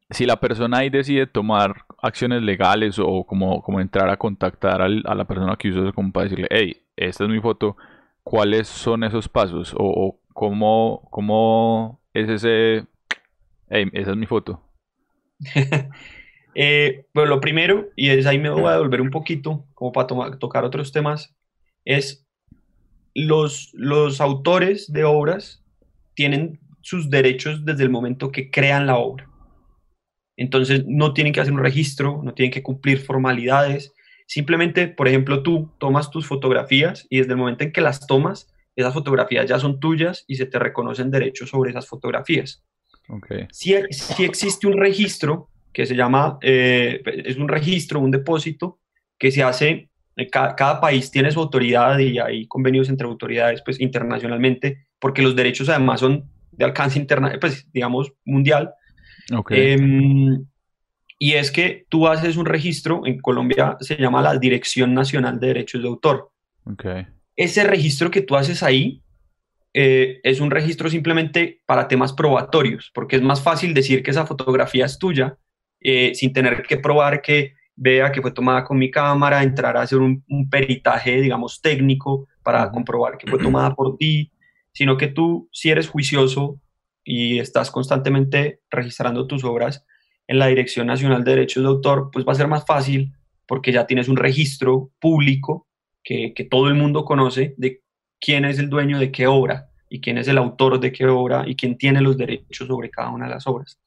si 0.09 0.25
la 0.25 0.39
persona 0.39 0.79
ahí 0.79 0.89
decide 0.89 1.27
tomar 1.27 1.85
acciones 2.01 2.41
legales 2.41 2.99
o 2.99 3.23
como, 3.23 3.61
como 3.61 3.79
entrar 3.79 4.09
a 4.09 4.17
contactar 4.17 4.81
a 4.81 4.89
la 4.89 5.25
persona 5.25 5.55
que 5.55 5.69
usó 5.69 5.93
como 5.93 6.11
para 6.11 6.25
decirle, 6.25 6.47
hey, 6.51 6.81
esta 6.97 7.23
es 7.23 7.29
mi 7.29 7.39
foto, 7.39 7.77
¿cuáles 8.23 8.67
son 8.67 9.03
esos 9.03 9.27
pasos? 9.27 9.73
O, 9.77 10.19
cómo, 10.33 11.07
cómo 11.11 12.01
es 12.13 12.29
ese, 12.29 12.87
hey, 13.69 13.89
esa 13.93 14.11
es 14.11 14.17
mi 14.17 14.25
foto. 14.25 14.63
eh, 16.55 17.05
bueno, 17.13 17.29
lo 17.29 17.41
primero, 17.41 17.89
y 17.95 18.09
es 18.09 18.25
ahí 18.25 18.39
me 18.39 18.49
voy 18.49 18.65
a 18.65 18.73
devolver 18.73 19.01
un 19.01 19.09
poquito, 19.09 19.65
como 19.73 19.91
para 19.91 20.37
tocar 20.39 20.63
otros 20.63 20.91
temas, 20.91 21.35
es 21.85 22.27
los, 23.13 23.71
los 23.73 24.21
autores 24.21 24.91
de 24.91 25.03
obras 25.03 25.63
tienen 26.13 26.59
sus 26.81 27.09
derechos 27.09 27.65
desde 27.65 27.83
el 27.83 27.89
momento 27.89 28.31
que 28.31 28.49
crean 28.49 28.87
la 28.87 28.97
obra. 28.97 29.27
Entonces 30.37 30.85
no 30.87 31.13
tienen 31.13 31.33
que 31.33 31.41
hacer 31.41 31.53
un 31.53 31.59
registro, 31.59 32.21
no 32.23 32.33
tienen 32.33 32.51
que 32.51 32.63
cumplir 32.63 32.99
formalidades. 32.99 33.93
Simplemente, 34.31 34.87
por 34.87 35.09
ejemplo, 35.09 35.43
tú 35.43 35.69
tomas 35.77 36.09
tus 36.09 36.25
fotografías 36.25 37.05
y 37.09 37.17
desde 37.17 37.31
el 37.31 37.37
momento 37.37 37.65
en 37.65 37.73
que 37.73 37.81
las 37.81 38.07
tomas, 38.07 38.47
esas 38.77 38.93
fotografías 38.93 39.45
ya 39.45 39.59
son 39.59 39.81
tuyas 39.81 40.23
y 40.25 40.35
se 40.35 40.45
te 40.45 40.57
reconocen 40.57 41.11
derechos 41.11 41.49
sobre 41.49 41.71
esas 41.71 41.85
fotografías. 41.85 42.63
Okay. 43.09 43.47
Si, 43.51 43.75
si 43.89 44.23
existe 44.23 44.67
un 44.67 44.77
registro 44.77 45.49
que 45.73 45.85
se 45.85 45.97
llama, 45.97 46.37
eh, 46.43 47.01
es 47.25 47.35
un 47.35 47.49
registro, 47.49 47.99
un 47.99 48.09
depósito 48.09 48.79
que 49.19 49.31
se 49.31 49.43
hace 49.43 49.89
eh, 50.15 50.29
cada, 50.29 50.79
país 50.79 51.11
tiene 51.11 51.29
su 51.29 51.41
autoridad 51.41 51.99
y 51.99 52.17
hay 52.17 52.47
convenios 52.47 52.87
entre 52.87 53.07
autoridades 53.07 53.61
pues, 53.65 53.81
internacionalmente, 53.81 54.87
porque 54.97 55.23
los 55.23 55.35
derechos 55.35 55.67
además 55.67 55.99
son 55.99 56.23
de 56.53 56.63
alcance 56.63 56.97
interna 56.97 57.37
pues, 57.37 57.69
digamos, 57.73 58.13
mundial. 58.23 58.73
Em, 59.49 60.45
y 61.23 61.33
es 61.33 61.51
que 61.51 61.85
tú 61.87 62.07
haces 62.07 62.35
un 62.35 62.47
registro, 62.47 63.03
en 63.05 63.21
Colombia 63.21 63.77
se 63.79 63.95
llama 63.95 64.23
la 64.23 64.39
Dirección 64.39 64.95
Nacional 64.95 65.39
de 65.39 65.47
Derechos 65.49 65.79
de 65.83 65.87
Autor. 65.87 66.31
Ese 67.35 67.63
registro 67.63 68.09
que 68.09 68.23
tú 68.23 68.35
haces 68.35 68.63
ahí 68.63 69.03
eh, 69.71 70.19
es 70.23 70.39
un 70.39 70.49
registro 70.49 70.89
simplemente 70.89 71.61
para 71.67 71.87
temas 71.87 72.11
probatorios, 72.13 72.89
porque 72.91 73.17
es 73.17 73.21
más 73.21 73.39
fácil 73.39 73.75
decir 73.75 74.01
que 74.01 74.09
esa 74.09 74.25
fotografía 74.25 74.87
es 74.87 74.97
tuya 74.97 75.37
eh, 75.79 76.15
sin 76.15 76.33
tener 76.33 76.63
que 76.63 76.77
probar 76.77 77.21
que 77.21 77.53
vea 77.75 78.11
que 78.11 78.23
fue 78.23 78.31
tomada 78.31 78.63
con 78.63 78.79
mi 78.79 78.89
cámara, 78.89 79.43
entrar 79.43 79.77
a 79.77 79.83
hacer 79.83 79.99
un, 79.99 80.23
peritaje, 80.49 81.21
digamos, 81.21 81.61
técnico 81.61 82.29
para 82.41 82.71
comprobar 82.71 83.19
que 83.19 83.29
fue 83.29 83.37
tomada 83.37 83.75
por 83.75 83.95
ti, 83.95 84.31
sino 84.71 84.97
que 84.97 85.05
tú, 85.05 85.47
si 85.51 85.69
eres 85.69 85.87
juicioso 85.87 86.59
y 87.03 87.37
estás 87.37 87.69
constantemente 87.69 88.61
registrando 88.71 89.27
tus 89.27 89.43
obras 89.43 89.85
en 90.31 90.39
la 90.39 90.47
Dirección 90.47 90.87
Nacional 90.87 91.23
de 91.23 91.31
Derechos 91.31 91.63
de 91.63 91.69
Autor, 91.69 92.09
pues 92.11 92.25
va 92.25 92.31
a 92.31 92.35
ser 92.35 92.47
más 92.47 92.65
fácil 92.65 93.13
porque 93.45 93.71
ya 93.71 93.85
tienes 93.85 94.07
un 94.07 94.17
registro 94.17 94.91
público 94.99 95.67
que, 96.03 96.33
que 96.33 96.43
todo 96.43 96.67
el 96.67 96.75
mundo 96.75 97.05
conoce 97.05 97.53
de 97.57 97.81
quién 98.19 98.45
es 98.45 98.57
el 98.59 98.69
dueño 98.69 98.99
de 98.99 99.11
qué 99.11 99.27
obra 99.27 99.69
y 99.89 99.99
quién 99.99 100.17
es 100.17 100.27
el 100.27 100.37
autor 100.37 100.79
de 100.79 100.91
qué 100.91 101.05
obra 101.07 101.43
y 101.45 101.55
quién 101.55 101.77
tiene 101.77 102.01
los 102.01 102.17
derechos 102.17 102.67
sobre 102.67 102.89
cada 102.89 103.09
una 103.09 103.25
de 103.25 103.31
las 103.31 103.45
obras. 103.45 103.79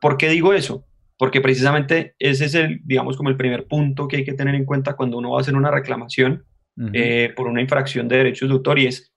¿Por 0.00 0.16
qué 0.16 0.28
digo 0.28 0.52
eso? 0.52 0.86
porque 1.20 1.42
precisamente 1.42 2.14
ese 2.18 2.46
es 2.46 2.54
el, 2.54 2.80
digamos, 2.82 3.18
como 3.18 3.28
el 3.28 3.36
primer 3.36 3.66
punto 3.66 4.08
que 4.08 4.16
hay 4.16 4.24
que 4.24 4.32
tener 4.32 4.54
en 4.54 4.64
cuenta 4.64 4.96
cuando 4.96 5.18
uno 5.18 5.32
va 5.32 5.36
a 5.36 5.40
hacer 5.42 5.54
una 5.54 5.70
reclamación 5.70 6.46
eh, 6.94 7.30
por 7.36 7.46
una 7.46 7.60
infracción 7.60 8.08
de 8.08 8.16
derechos 8.16 8.48
de 8.48 8.54
autor 8.54 8.78
y 8.78 8.86
es 8.86 9.12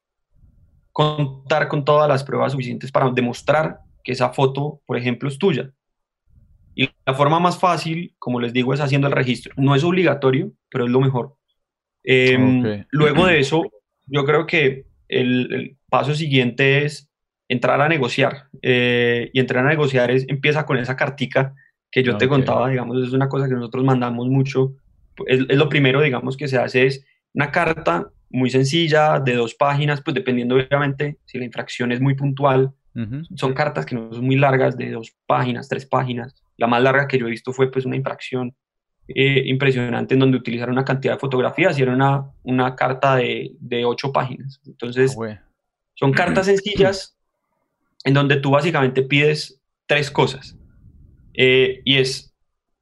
contar 0.92 1.70
con 1.70 1.86
todas 1.86 2.10
las 2.10 2.25
pruebas 2.25 2.52
suficientes 2.52 2.92
para 2.92 3.10
demostrar 3.10 3.80
que 4.04 4.12
esa 4.12 4.34
foto, 4.34 4.82
por 4.86 4.98
ejemplo, 4.98 5.30
es 5.30 5.38
tuya. 5.38 5.72
Y 6.75 6.89
la 7.06 7.13
forma 7.13 7.39
más 7.39 7.60
fácil, 7.60 8.15
como 8.20 8.39
les 8.39 8.53
digo, 8.53 8.74
es 8.74 8.80
haciendo 8.80 9.08
el 9.08 9.13
registro. 9.13 9.53
No 9.58 9.75
es 9.75 9.84
obligatorio, 9.84 10.51
pero 10.70 10.86
es 10.86 10.92
lo 10.92 11.00
mejor. 11.00 11.36
Em, 12.03 12.86
luego 12.89 13.25
de 13.25 13.39
eso, 13.39 13.63
yo 14.08 14.25
creo 14.25 14.46
que 14.46 14.86
el, 15.08 15.77
paso 15.89 16.15
siguiente 16.15 16.86
es 16.86 17.10
entrar 17.48 17.80
a 17.80 17.88
negociar. 17.88 18.46
Eh, 18.62 19.30
y 19.34 19.39
entrar 19.39 19.65
a 19.65 19.70
negociar 19.70 20.10
es, 20.12 20.25
empieza 20.27 20.65
con 20.65 20.77
esa 20.77 20.96
cartica 20.96 21.53
que 21.92 22.01
yo 22.01 22.18
te 22.18 22.27
contaba, 22.27 22.70
digamos, 22.70 23.08
es 23.08 23.13
una 23.13 23.30
cosa 23.30 23.48
que 23.48 23.53
nosotros 23.53 23.84
mandamos 23.84 24.27
mucho. 24.27 24.74
Es, 25.27 25.42
lo 25.56 25.70
primero, 25.70 26.01
digamos, 26.01 26.36
que 26.36 26.48
se 26.48 26.58
hace 26.58 26.88
es 26.88 27.06
una 27.34 27.51
carta 27.51 28.10
muy 28.32 28.50
sencilla, 28.50 29.20
de 29.20 29.36
dos 29.36 29.53
páginas, 29.53 30.01
pues 30.01 30.15
dependiendo 30.15 30.56
obviamente 30.56 31.20
si 31.25 31.38
la 31.38 31.46
infracción 31.46 31.92
es 31.92 32.01
muy 32.01 32.15
puntual. 32.15 32.72
Son 33.36 33.53
cartas 33.53 33.88
que 33.88 33.96
no 33.96 34.13
son 34.13 34.25
muy 34.25 34.36
largas, 34.36 34.77
de 34.77 34.92
dos 34.92 35.15
páginas, 35.25 35.68
tres 35.68 35.86
páginas. 35.86 36.43
La 36.58 36.68
más 36.68 36.82
larga 36.82 37.08
que 37.08 37.18
yo 37.18 37.28
he 37.28 37.32
visto 37.32 37.54
fue 37.54 37.72
pues 37.72 37.86
una 37.86 37.96
infracción 37.96 38.56
eh, 39.08 39.44
impresionante 39.46 40.14
en 40.14 40.20
donde 40.22 40.38
utilizaron 40.38 40.74
una 40.74 40.86
cantidad 40.86 41.14
de 41.14 41.20
fotografías 41.20 41.78
y 41.78 41.82
era 41.82 41.94
una, 41.94 42.32
una 42.44 42.76
carta 42.76 43.16
de, 43.16 43.52
de 43.60 43.86
ocho 43.86 44.12
páginas. 44.12 44.62
Entonces, 44.66 45.16
ah, 45.20 45.44
son 45.96 46.14
cartas 46.14 46.46
sencillas 46.46 47.18
en 48.04 48.14
donde 48.14 48.38
tú 48.38 48.52
básicamente 48.52 49.04
pides 49.04 49.62
tres 49.88 50.12
cosas. 50.12 50.58
Eh, 51.34 51.82
y 51.84 51.98
es, 51.98 52.34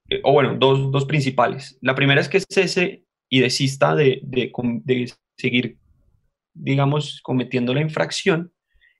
eh, 0.09 0.21
o 0.23 0.33
bueno, 0.33 0.55
dos, 0.57 0.91
dos, 0.91 1.05
principales. 1.05 1.77
La 1.81 1.95
primera 1.95 2.21
es 2.21 2.29
que 2.29 2.39
cese 2.39 3.03
y 3.29 3.39
desista 3.39 3.95
de, 3.95 4.19
de, 4.23 4.51
de, 4.83 5.13
seguir, 5.37 5.77
digamos, 6.53 7.21
cometiendo 7.23 7.73
la 7.73 7.81
infracción. 7.81 8.51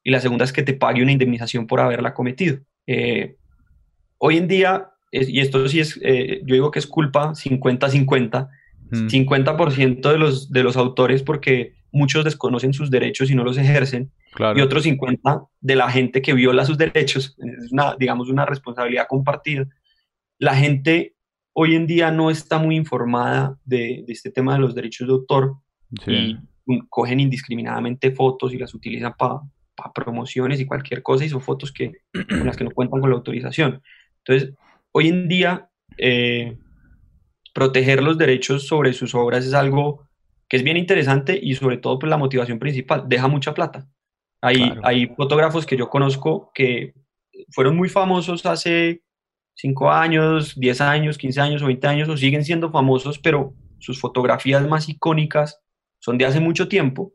Y 0.04 0.12
la 0.12 0.20
segunda 0.20 0.46
es 0.46 0.54
que 0.54 0.64
te 0.64 0.74
pague 0.74 1.04
una 1.04 1.12
indemnización 1.12 1.68
por 1.68 1.80
haberla 1.80 2.14
cometido. 2.14 2.60
Eh, 2.88 3.36
hoy 4.22 4.38
en 4.38 4.48
día, 4.48 4.92
y 5.12 5.40
esto 5.40 5.68
sí 5.68 5.80
es, 5.80 5.96
yo 5.96 6.54
digo 6.54 6.72
que 6.72 6.80
es 6.80 6.88
culpa 6.88 7.32
50-50, 7.32 8.50
50% 8.92 10.12
de 10.12 10.18
los, 10.18 10.52
de 10.52 10.64
los 10.64 10.78
autores 10.78 11.24
porque 11.24 11.74
muchos 11.92 12.24
desconocen 12.24 12.74
sus 12.74 12.92
derechos 12.92 13.32
y 13.32 13.36
no 13.36 13.44
los 13.44 13.58
ejercen, 13.58 14.12
y 14.56 14.62
otros 14.62 14.84
50 14.84 15.44
de 15.60 15.76
la 15.76 15.90
gente 15.90 16.22
que 16.22 16.34
viola 16.34 16.66
sus 16.66 16.78
derechos, 16.78 17.36
es 17.40 17.72
una, 17.72 17.96
digamos, 18.00 18.30
una 18.30 18.46
responsabilidad 18.46 19.08
compartida. 19.10 19.68
La 20.38 20.56
gente 20.56 21.16
hoy 21.54 21.76
en 21.76 21.88
día 21.88 22.12
no 22.12 22.30
está 22.30 22.60
muy 22.60 22.76
informada 22.76 23.58
de, 23.66 24.06
este 24.08 24.30
tema 24.30 24.54
de 24.54 24.60
los 24.60 24.76
derechos 24.76 25.08
de 25.08 25.14
autor 25.14 25.56
y 26.08 26.38
cogen 26.90 27.20
indiscriminadamente 27.20 28.12
fotos 28.12 28.54
y 28.54 28.58
las 28.58 28.74
utilizan 28.74 29.14
para 29.18 29.42
promociones 29.94 30.60
y 30.60 30.66
cualquier 30.66 31.02
cosa 31.02 31.26
y 31.26 31.30
son 31.30 31.42
fotos 31.42 31.72
que, 31.72 31.92
con 32.30 32.46
las 32.46 32.56
que 32.56 32.64
no 32.64 32.72
cuentan 32.72 33.02
con 33.02 33.10
la 33.10 33.16
autorización. 33.16 33.82
Entonces, 34.26 34.56
hoy 34.92 35.08
en 35.10 35.28
día, 35.28 35.70
eh, 35.98 36.58
proteger 37.54 38.02
los 38.02 38.18
derechos 38.18 38.68
sobre 38.68 38.94
sus 38.94 39.14
obras 39.16 39.46
es 39.46 39.54
algo 39.54 40.08
que 40.48 40.58
es 40.58 40.64
bien 40.64 40.78
interesante 40.78 41.40
y 41.42 41.56
sobre 41.56 41.78
todo 41.78 41.98
pues, 42.00 42.10
la 42.10 42.18
motivación 42.18 42.60
principal, 42.60 43.06
deja 43.08 43.28
mucha 43.28 43.54
plata. 43.54 43.88
Hay, 44.42 44.74
hay 44.84 45.08
fotógrafos 45.08 45.66
que 45.66 45.78
yo 45.78 45.90
conozco 45.90 46.52
que 46.54 46.94
fueron 47.52 47.78
muy 47.78 47.90
famosos 47.90 48.46
hace 48.46 49.04
5 49.56 49.92
años, 49.92 50.60
10 50.60 50.82
años, 50.82 51.18
15 51.18 51.42
años 51.42 51.62
o 51.62 51.68
20 51.68 51.88
años, 51.88 52.10
o 52.10 52.18
siguen 52.18 52.44
siendo 52.44 52.72
famosos, 52.72 53.20
pero 53.20 53.54
sus 53.80 54.00
fotografías 54.00 54.68
más 54.68 54.90
icónicas 54.90 55.62
son 56.00 56.18
de 56.18 56.26
hace 56.26 56.40
mucho 56.40 56.68
tiempo 56.68 57.14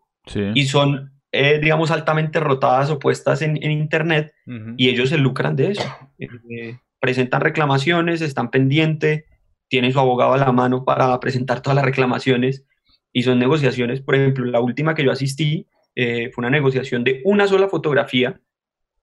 y 0.54 0.64
son, 0.66 1.12
eh, 1.32 1.58
digamos, 1.60 1.90
altamente 1.90 2.40
rotadas 2.40 2.90
o 2.90 2.98
puestas 2.98 3.42
en, 3.42 3.62
en 3.62 3.70
Internet 3.70 4.32
y 4.76 4.88
ellos 4.88 5.08
se 5.08 5.18
lucran 5.18 5.56
de 5.56 5.72
eso. 5.72 5.82
Eh, 6.48 6.78
presentan 7.06 7.40
reclamaciones, 7.40 8.20
están 8.20 8.50
pendientes, 8.50 9.26
tienen 9.68 9.92
su 9.92 10.00
abogado 10.00 10.32
a 10.32 10.38
la 10.38 10.50
mano 10.50 10.84
para 10.84 11.20
presentar 11.20 11.62
todas 11.62 11.76
las 11.76 11.84
reclamaciones 11.84 12.64
y 13.12 13.22
son 13.22 13.38
negociaciones, 13.38 14.00
por 14.00 14.16
ejemplo, 14.16 14.44
la 14.46 14.58
última 14.58 14.96
que 14.96 15.04
yo 15.04 15.12
asistí 15.12 15.68
eh, 15.94 16.32
fue 16.32 16.42
una 16.42 16.50
negociación 16.50 17.04
de 17.04 17.22
una 17.24 17.46
sola 17.46 17.68
fotografía 17.68 18.40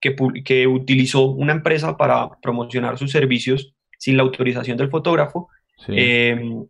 que, 0.01 0.17
que 0.43 0.67
utilizó 0.67 1.27
una 1.27 1.53
empresa 1.53 1.95
para 1.95 2.29
promocionar 2.41 2.97
sus 2.97 3.09
servicios 3.09 3.73
sin 3.97 4.17
la 4.17 4.23
autorización 4.23 4.75
del 4.75 4.89
fotógrafo. 4.89 5.47
Em, 5.87 6.65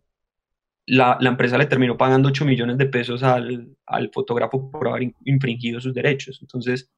la, 0.86 1.18
la, 1.20 1.30
empresa 1.30 1.58
le 1.58 1.66
terminó 1.66 1.96
pagando 1.96 2.28
8 2.28 2.44
millones 2.44 2.78
de 2.78 2.86
pesos 2.86 3.24
al, 3.24 3.76
al 3.86 4.10
fotógrafo 4.12 4.70
por 4.70 4.86
haber 4.86 5.12
infringido 5.24 5.80
sus 5.80 5.94
derechos. 5.94 6.38
Entonces, 6.42 6.92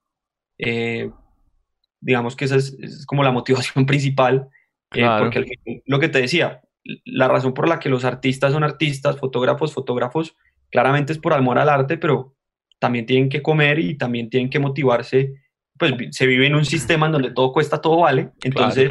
eh, 0.59 1.11
digamos 2.01 2.37
que 2.37 2.45
esa 2.45 2.57
es, 2.57 3.05
como 3.07 3.23
la 3.23 3.33
motivación 3.33 3.87
principal, 3.87 4.49
eh, 4.95 5.07
porque 5.19 5.45
lo 5.85 5.99
que 5.99 6.09
te 6.09 6.21
decía, 6.21 6.63
la 7.05 7.29
razón 7.29 7.55
por 7.55 7.69
la 7.69 7.79
que 7.79 7.89
los 7.89 8.05
artistas 8.05 8.53
son 8.53 8.65
artistas, 8.65 9.19
fotógrafos, 9.19 9.73
fotógrafos, 9.73 10.37
claramente 10.71 11.13
es 11.13 11.19
por 11.19 11.33
amor 11.33 11.59
al 11.59 11.69
arte, 11.69 11.99
pero 11.99 12.35
también 12.79 13.07
tienen 13.07 13.29
que 13.29 13.43
comer 13.43 13.79
y 13.79 13.97
también 13.97 14.31
tienen 14.31 14.51
que 14.51 14.59
motivarse. 14.59 15.35
Pues 15.79 15.93
se 16.11 16.27
vive 16.27 16.47
en 16.47 16.55
un 16.55 16.65
sistema 16.65 17.07
en 17.07 17.13
donde 17.13 17.33
todo 17.33 17.53
cuesta, 17.53 17.81
todo 17.81 18.01
vale. 18.01 18.31
Entonces, 18.43 18.91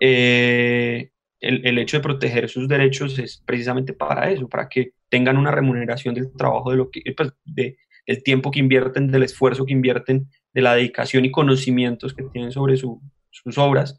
eh, 0.00 1.10
el, 1.40 1.78
hecho 1.78 1.98
de 1.98 2.02
proteger 2.02 2.48
sus 2.48 2.68
derechos 2.68 3.18
es 3.18 3.42
precisamente 3.44 3.92
para 3.92 4.30
eso, 4.30 4.48
para 4.48 4.68
que 4.68 4.92
tengan 5.08 5.36
una 5.36 5.50
remuneración 5.50 6.14
del 6.14 6.32
trabajo, 6.32 6.70
de 6.70 6.76
lo 6.76 6.90
que, 6.90 7.02
pues, 7.16 7.32
de, 7.44 7.76
del 8.06 8.22
tiempo 8.22 8.50
que 8.50 8.60
invierten, 8.60 9.10
del 9.10 9.22
esfuerzo 9.22 9.64
que 9.64 9.72
invierten, 9.72 10.28
de 10.54 10.62
la 10.62 10.74
dedicación 10.74 11.24
y 11.24 11.30
conocimientos 11.30 12.14
que 12.14 12.22
tienen 12.24 12.52
sobre 12.52 12.76
sus 12.76 13.58
obras 13.58 13.98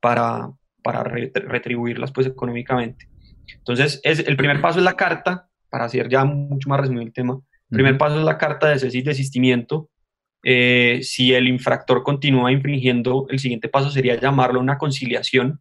para, 0.00 0.52
para 0.82 1.02
retribuirlas 1.02 2.12
pues 2.12 2.26
económicamente. 2.26 3.08
Entonces, 3.54 4.00
es, 4.04 4.20
el 4.20 4.36
primer 4.36 4.60
paso 4.60 4.78
es 4.78 4.84
la 4.84 4.94
carta, 4.94 5.48
para 5.70 5.84
hacer 5.84 6.08
ya 6.08 6.24
mucho 6.24 6.68
más 6.68 6.80
resumido 6.80 7.02
el 7.02 7.12
tema. 7.12 7.40
El 7.70 7.76
primer 7.76 7.98
paso 7.98 8.18
es 8.18 8.24
la 8.24 8.38
carta 8.38 8.68
de 8.68 8.78
cese 8.78 8.98
y 8.98 9.02
desistimiento. 9.02 9.90
Eh, 10.44 11.00
si 11.02 11.34
el 11.34 11.48
infractor 11.48 12.02
continúa 12.02 12.52
infringiendo, 12.52 13.26
el 13.30 13.40
siguiente 13.40 13.68
paso 13.68 13.90
sería 13.90 14.18
llamarlo 14.20 14.60
una 14.60 14.78
conciliación. 14.78 15.60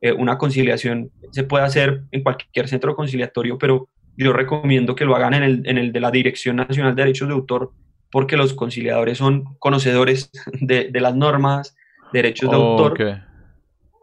Eh, 0.00 0.12
una 0.12 0.36
conciliación 0.36 1.10
se 1.30 1.44
puede 1.44 1.64
hacer 1.64 2.02
en 2.10 2.22
cualquier 2.22 2.68
centro 2.68 2.96
conciliatorio, 2.96 3.58
pero 3.58 3.88
yo 4.16 4.32
recomiendo 4.32 4.94
que 4.94 5.04
lo 5.04 5.14
hagan 5.14 5.34
en 5.34 5.42
el, 5.44 5.62
en 5.66 5.78
el 5.78 5.92
de 5.92 6.00
la 6.00 6.10
Dirección 6.10 6.56
Nacional 6.56 6.94
de 6.94 7.02
Derechos 7.02 7.28
de 7.28 7.34
Autor, 7.34 7.72
porque 8.14 8.36
los 8.36 8.54
conciliadores 8.54 9.18
son 9.18 9.56
conocedores 9.58 10.30
de, 10.60 10.88
de 10.92 11.00
las 11.00 11.16
normas, 11.16 11.76
derechos 12.12 12.48
de 12.48 12.54
autor, 12.54 13.22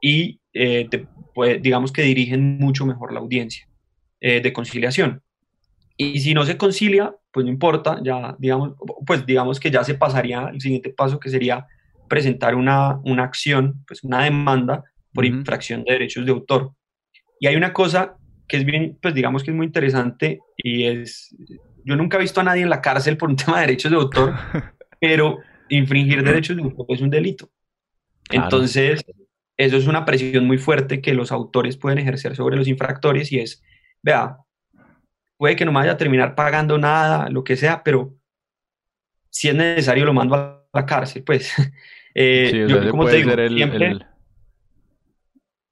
y 0.01 0.41
eh, 0.53 0.89
digamos 1.61 1.93
que 1.93 2.01
dirigen 2.01 2.57
mucho 2.57 2.85
mejor 2.85 3.13
la 3.13 3.21
audiencia 3.21 3.65
de 4.19 4.53
conciliación. 4.53 5.23
Y 5.95 6.19
si 6.19 6.33
no 6.33 6.43
se 6.45 6.57
concilia, 6.57 7.15
pues 7.31 7.45
no 7.45 7.51
importa, 7.51 8.01
ya 8.03 8.35
digamos, 8.37 8.73
pues 9.05 9.25
digamos 9.25 9.59
que 9.59 9.71
ya 9.71 9.83
se 9.83 9.95
pasaría 9.95 10.49
el 10.53 10.59
siguiente 10.59 10.89
paso 10.89 11.19
que 11.19 11.29
sería 11.29 11.65
presentar 12.09 12.55
una, 12.55 12.99
una 13.03 13.23
acción, 13.23 13.83
pues 13.87 14.03
una 14.03 14.23
demanda 14.23 14.83
por 15.13 15.25
infracción 15.25 15.83
de 15.85 15.93
derechos 15.93 16.25
de 16.25 16.31
autor. 16.33 16.73
Y 17.39 17.47
hay 17.47 17.55
una 17.55 17.71
cosa 17.71 18.17
que 18.47 18.57
es 18.57 18.65
bien, 18.65 18.97
pues 19.01 19.13
digamos 19.13 19.43
que 19.43 19.51
es 19.51 19.55
muy 19.55 19.65
interesante 19.65 20.39
y 20.57 20.83
es, 20.83 21.33
yo 21.83 21.95
nunca 21.95 22.17
he 22.17 22.21
visto 22.21 22.41
a 22.41 22.43
nadie 22.43 22.63
en 22.63 22.69
la 22.69 22.81
cárcel 22.81 23.17
por 23.17 23.29
un 23.29 23.35
tema 23.37 23.59
de 23.59 23.67
derechos 23.67 23.91
de 23.91 23.97
autor, 23.97 24.35
pero 24.99 25.39
infringir 25.69 26.23
derechos 26.23 26.57
de 26.57 26.63
autor 26.63 26.85
es 26.89 27.01
un 27.01 27.09
delito. 27.09 27.49
Entonces, 28.29 29.03
eso 29.57 29.77
es 29.77 29.87
una 29.87 30.05
presión 30.05 30.45
muy 30.45 30.57
fuerte 30.57 31.01
que 31.01 31.13
los 31.13 31.31
autores 31.31 31.77
pueden 31.77 31.99
ejercer 31.99 32.35
sobre 32.35 32.55
los 32.55 32.67
infractores 32.67 33.31
y 33.31 33.39
es, 33.39 33.63
vea, 34.01 34.37
puede 35.37 35.55
que 35.55 35.65
no 35.65 35.71
me 35.71 35.79
vaya 35.79 35.93
a 35.93 35.97
terminar 35.97 36.35
pagando 36.35 36.77
nada, 36.77 37.29
lo 37.29 37.43
que 37.43 37.57
sea, 37.57 37.83
pero 37.83 38.13
si 39.29 39.49
es 39.49 39.55
necesario 39.55 40.05
lo 40.05 40.13
mando 40.13 40.35
a 40.35 40.65
la 40.73 40.85
cárcel, 40.85 41.23
pues. 41.23 41.53
Eh, 42.13 42.67
yo, 42.67 42.91
como 42.91 43.05
te 43.05 43.15
digo, 43.15 43.31
siempre, 43.47 43.99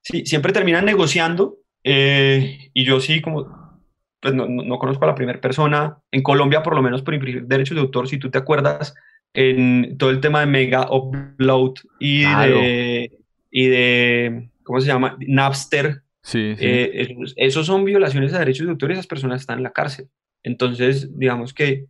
sí, 0.00 0.24
siempre 0.24 0.54
terminan 0.54 0.86
negociando 0.86 1.58
eh, 1.84 2.70
y 2.72 2.84
yo 2.86 2.98
sí, 2.98 3.20
como, 3.20 3.59
pues 4.20 4.34
no, 4.34 4.46
no, 4.46 4.78
conozco 4.78 5.04
a 5.04 5.08
la 5.08 5.14
primera 5.14 5.40
persona, 5.40 5.98
en 6.10 6.22
Colombia 6.22 6.62
por 6.62 6.74
lo 6.74 6.82
menos 6.82 7.02
por 7.02 7.14
infringir 7.14 7.46
derechos 7.46 7.74
de 7.74 7.80
autor, 7.80 8.08
si 8.08 8.18
tú 8.18 8.30
te 8.30 8.38
acuerdas, 8.38 8.94
en 9.32 9.96
todo 9.96 10.10
el 10.10 10.20
tema 10.20 10.40
de 10.40 10.46
Mega 10.46 10.88
Upload 10.90 11.74
y 11.98 12.22
de, 12.22 13.12
y 13.50 13.66
de, 13.68 14.50
¿cómo 14.62 14.80
se 14.80 14.88
llama? 14.88 15.16
Napster, 15.20 16.02
Sí, 16.22 16.54
eh, 16.58 17.16
esos, 17.36 17.66
son 17.66 17.84
violaciones 17.84 18.34
a 18.34 18.38
derechos 18.38 18.66
de 18.66 18.72
autor 18.72 18.90
y 18.90 18.92
esas 18.94 19.06
personas 19.06 19.40
están 19.40 19.58
en 19.58 19.64
la 19.64 19.72
cárcel. 19.72 20.08
Entonces, 20.42 21.18
digamos 21.18 21.54
que 21.54 21.86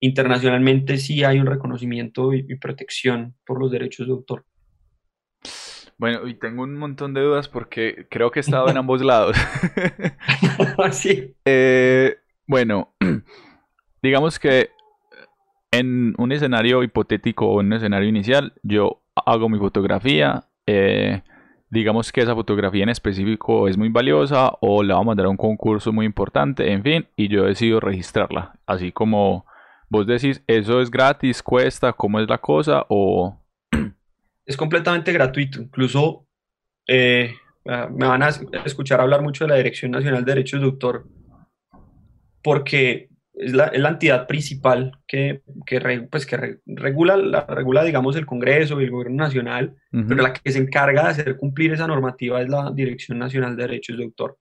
internacionalmente 0.00 0.98
sí 0.98 1.24
hay 1.24 1.38
un 1.38 1.46
reconocimiento 1.46 2.34
y, 2.34 2.56
protección 2.56 3.34
por 3.46 3.60
los 3.60 3.70
derechos 3.70 4.06
de 4.06 4.12
autor. 4.12 4.44
Bueno, 6.00 6.26
y 6.26 6.32
tengo 6.32 6.62
un 6.62 6.78
montón 6.78 7.12
de 7.12 7.20
dudas 7.20 7.46
porque 7.46 8.06
creo 8.10 8.30
que 8.30 8.38
he 8.38 8.40
estado 8.40 8.70
en 8.70 8.76
ambos 8.78 9.02
lados. 9.02 9.36
sí. 10.92 11.34
Eh, 11.44 12.16
bueno, 12.46 12.94
digamos 14.02 14.38
que 14.38 14.70
en 15.70 16.14
un 16.16 16.32
escenario 16.32 16.82
hipotético 16.82 17.46
o 17.48 17.60
en 17.60 17.66
un 17.66 17.72
escenario 17.74 18.08
inicial, 18.08 18.54
yo 18.62 19.02
hago 19.14 19.50
mi 19.50 19.58
fotografía, 19.58 20.44
eh, 20.66 21.20
digamos 21.68 22.12
que 22.12 22.22
esa 22.22 22.34
fotografía 22.34 22.82
en 22.82 22.88
específico 22.88 23.68
es 23.68 23.76
muy 23.76 23.90
valiosa 23.90 24.54
o 24.62 24.82
la 24.82 24.94
va 24.94 25.00
a 25.02 25.04
mandar 25.04 25.26
a 25.26 25.28
un 25.28 25.36
concurso 25.36 25.92
muy 25.92 26.06
importante, 26.06 26.72
en 26.72 26.82
fin, 26.82 27.08
y 27.14 27.28
yo 27.28 27.44
decido 27.44 27.78
registrarla. 27.78 28.58
Así 28.66 28.90
como 28.90 29.44
vos 29.90 30.06
decís, 30.06 30.42
¿eso 30.46 30.80
es 30.80 30.90
gratis, 30.90 31.42
cuesta, 31.42 31.92
cómo 31.92 32.20
es 32.20 32.26
la 32.26 32.38
cosa 32.38 32.86
o...? 32.88 33.36
Es 34.50 34.56
completamente 34.56 35.12
gratuito, 35.12 35.62
incluso 35.62 36.26
eh, 36.88 37.34
ah, 37.68 37.88
me 37.88 38.08
van 38.08 38.24
a 38.24 38.30
escuchar 38.64 39.00
hablar 39.00 39.22
mucho 39.22 39.44
de 39.44 39.50
la 39.50 39.56
Dirección 39.56 39.92
Nacional 39.92 40.24
de 40.24 40.32
Derechos 40.32 40.60
de 40.60 40.66
Autor 40.66 41.06
porque 42.42 43.10
es 43.32 43.52
la, 43.52 43.68
entidad 43.68 44.26
principal 44.26 44.98
que, 45.06 45.42
pues 46.10 46.26
que 46.26 46.58
regula, 46.66 47.16
la, 47.16 47.46
regula, 47.46 47.84
digamos, 47.84 48.16
el 48.16 48.26
Congreso 48.26 48.80
y 48.80 48.84
el 48.86 48.90
Gobierno 48.90 49.22
Nacional, 49.22 49.76
pero 49.92 50.20
la 50.20 50.32
que 50.32 50.50
se 50.50 50.58
encarga 50.58 51.04
de 51.04 51.10
hacer 51.10 51.36
cumplir 51.36 51.72
esa 51.72 51.86
normativa 51.86 52.42
es 52.42 52.48
la 52.48 52.72
Dirección 52.74 53.20
Nacional 53.20 53.56
de 53.56 53.62
Derechos 53.62 53.98
de 53.98 54.02
Autor. 54.02 54.36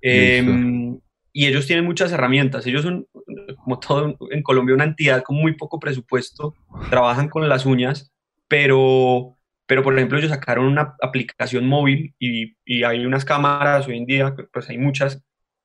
Em, 0.00 0.98
y 1.30 1.46
ellos 1.46 1.66
tienen 1.66 1.84
muchas 1.84 2.10
herramientas. 2.10 2.66
Ellos 2.66 2.84
son, 2.84 3.06
como 3.62 3.78
todo 3.80 4.16
en 4.30 4.42
Colombia, 4.42 4.74
una 4.74 4.84
entidad 4.84 5.22
con 5.22 5.36
muy 5.36 5.52
poco 5.52 5.78
presupuesto, 5.78 6.54
trabajan 6.88 7.28
con 7.28 7.46
las 7.46 7.66
uñas, 7.66 8.10
pero, 8.48 9.36
pero 9.66 9.82
por 9.82 9.94
ejemplo, 9.94 10.18
ellos 10.18 10.30
sacaron 10.30 10.66
una 10.66 10.94
aplicación 11.00 11.66
móvil 11.66 12.14
y, 12.18 12.56
y 12.64 12.84
hay 12.84 13.04
unas 13.04 13.24
cámaras 13.24 13.86
hoy 13.88 13.96
en 13.98 14.06
día, 14.06 14.34
pues 14.52 14.68
hay 14.70 14.78
muchas 14.78 15.22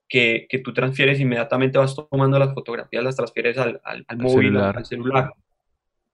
que, 0.09 0.47
que, 0.49 0.59
tú 0.59 0.73
transfieres 0.73 1.19
inmediatamente, 1.19 1.77
vas 1.77 1.95
tomando 1.95 2.37
las 2.37 2.53
fotografías, 2.53 3.03
las 3.03 3.15
transfieres 3.15 3.57
al, 3.57 3.81
al, 3.85 4.05
móvil, 4.17 4.47
celular. 4.47 4.77
al 4.77 4.85
celular. 4.85 5.33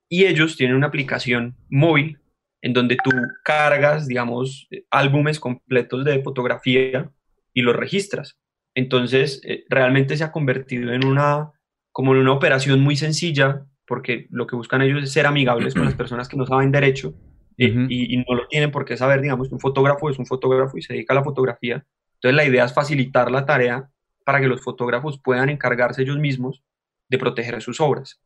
Y 0.07 0.25
ellos 0.25 0.55
tienen 0.55 0.75
una 0.75 0.87
aplicación 0.87 1.55
móvil 1.69 2.19
en 2.61 2.73
donde 2.73 2.97
tú 3.03 3.11
cargas, 3.43 4.07
digamos, 4.07 4.67
álbumes 4.91 5.39
completos 5.39 6.05
de 6.05 6.21
fotografía 6.21 7.11
y 7.53 7.61
los 7.61 7.75
registras. 7.75 8.37
Entonces, 8.75 9.41
eh, 9.43 9.65
realmente 9.69 10.15
se 10.15 10.23
ha 10.23 10.31
convertido 10.31 10.93
en 10.93 11.05
una, 11.05 11.51
como 11.91 12.13
en 12.13 12.21
una 12.21 12.33
operación 12.33 12.81
muy 12.81 12.95
sencilla, 12.95 13.65
porque 13.87 14.27
lo 14.31 14.45
que 14.45 14.55
buscan 14.55 14.81
ellos 14.81 15.03
es 15.03 15.11
ser 15.11 15.25
amigables 15.25 15.73
con 15.73 15.85
las 15.85 15.95
personas 15.95 16.27
que 16.27 16.37
no 16.37 16.45
saben 16.45 16.71
derecho 16.71 17.13
eh, 17.57 17.73
y, 17.89 18.13
y, 18.13 18.17
no 18.17 18.35
lo 18.35 18.47
tienen 18.47 18.69
por 18.69 18.85
qué 18.85 18.97
saber, 18.97 19.21
digamos, 19.21 19.47
que 19.47 19.55
un 19.55 19.59
fotógrafo 19.59 20.09
es 20.09 20.19
un 20.19 20.25
fotógrafo 20.25 20.77
y 20.77 20.81
se 20.81 20.93
dedica 20.93 21.13
a 21.13 21.15
la 21.15 21.23
fotografía 21.23 21.83
entonces 22.17 22.35
la 22.35 22.45
idea 22.45 22.65
es 22.65 22.73
facilitar 22.73 23.31
la 23.31 23.45
tarea 23.45 23.89
para 24.25 24.41
que 24.41 24.47
los 24.47 24.61
fotógrafos 24.61 25.19
puedan 25.19 25.49
encargarse 25.49 26.01
ellos 26.01 26.17
mismos 26.17 26.63
de 27.09 27.17
proteger 27.17 27.61
sus 27.61 27.79
obras. 27.79 28.19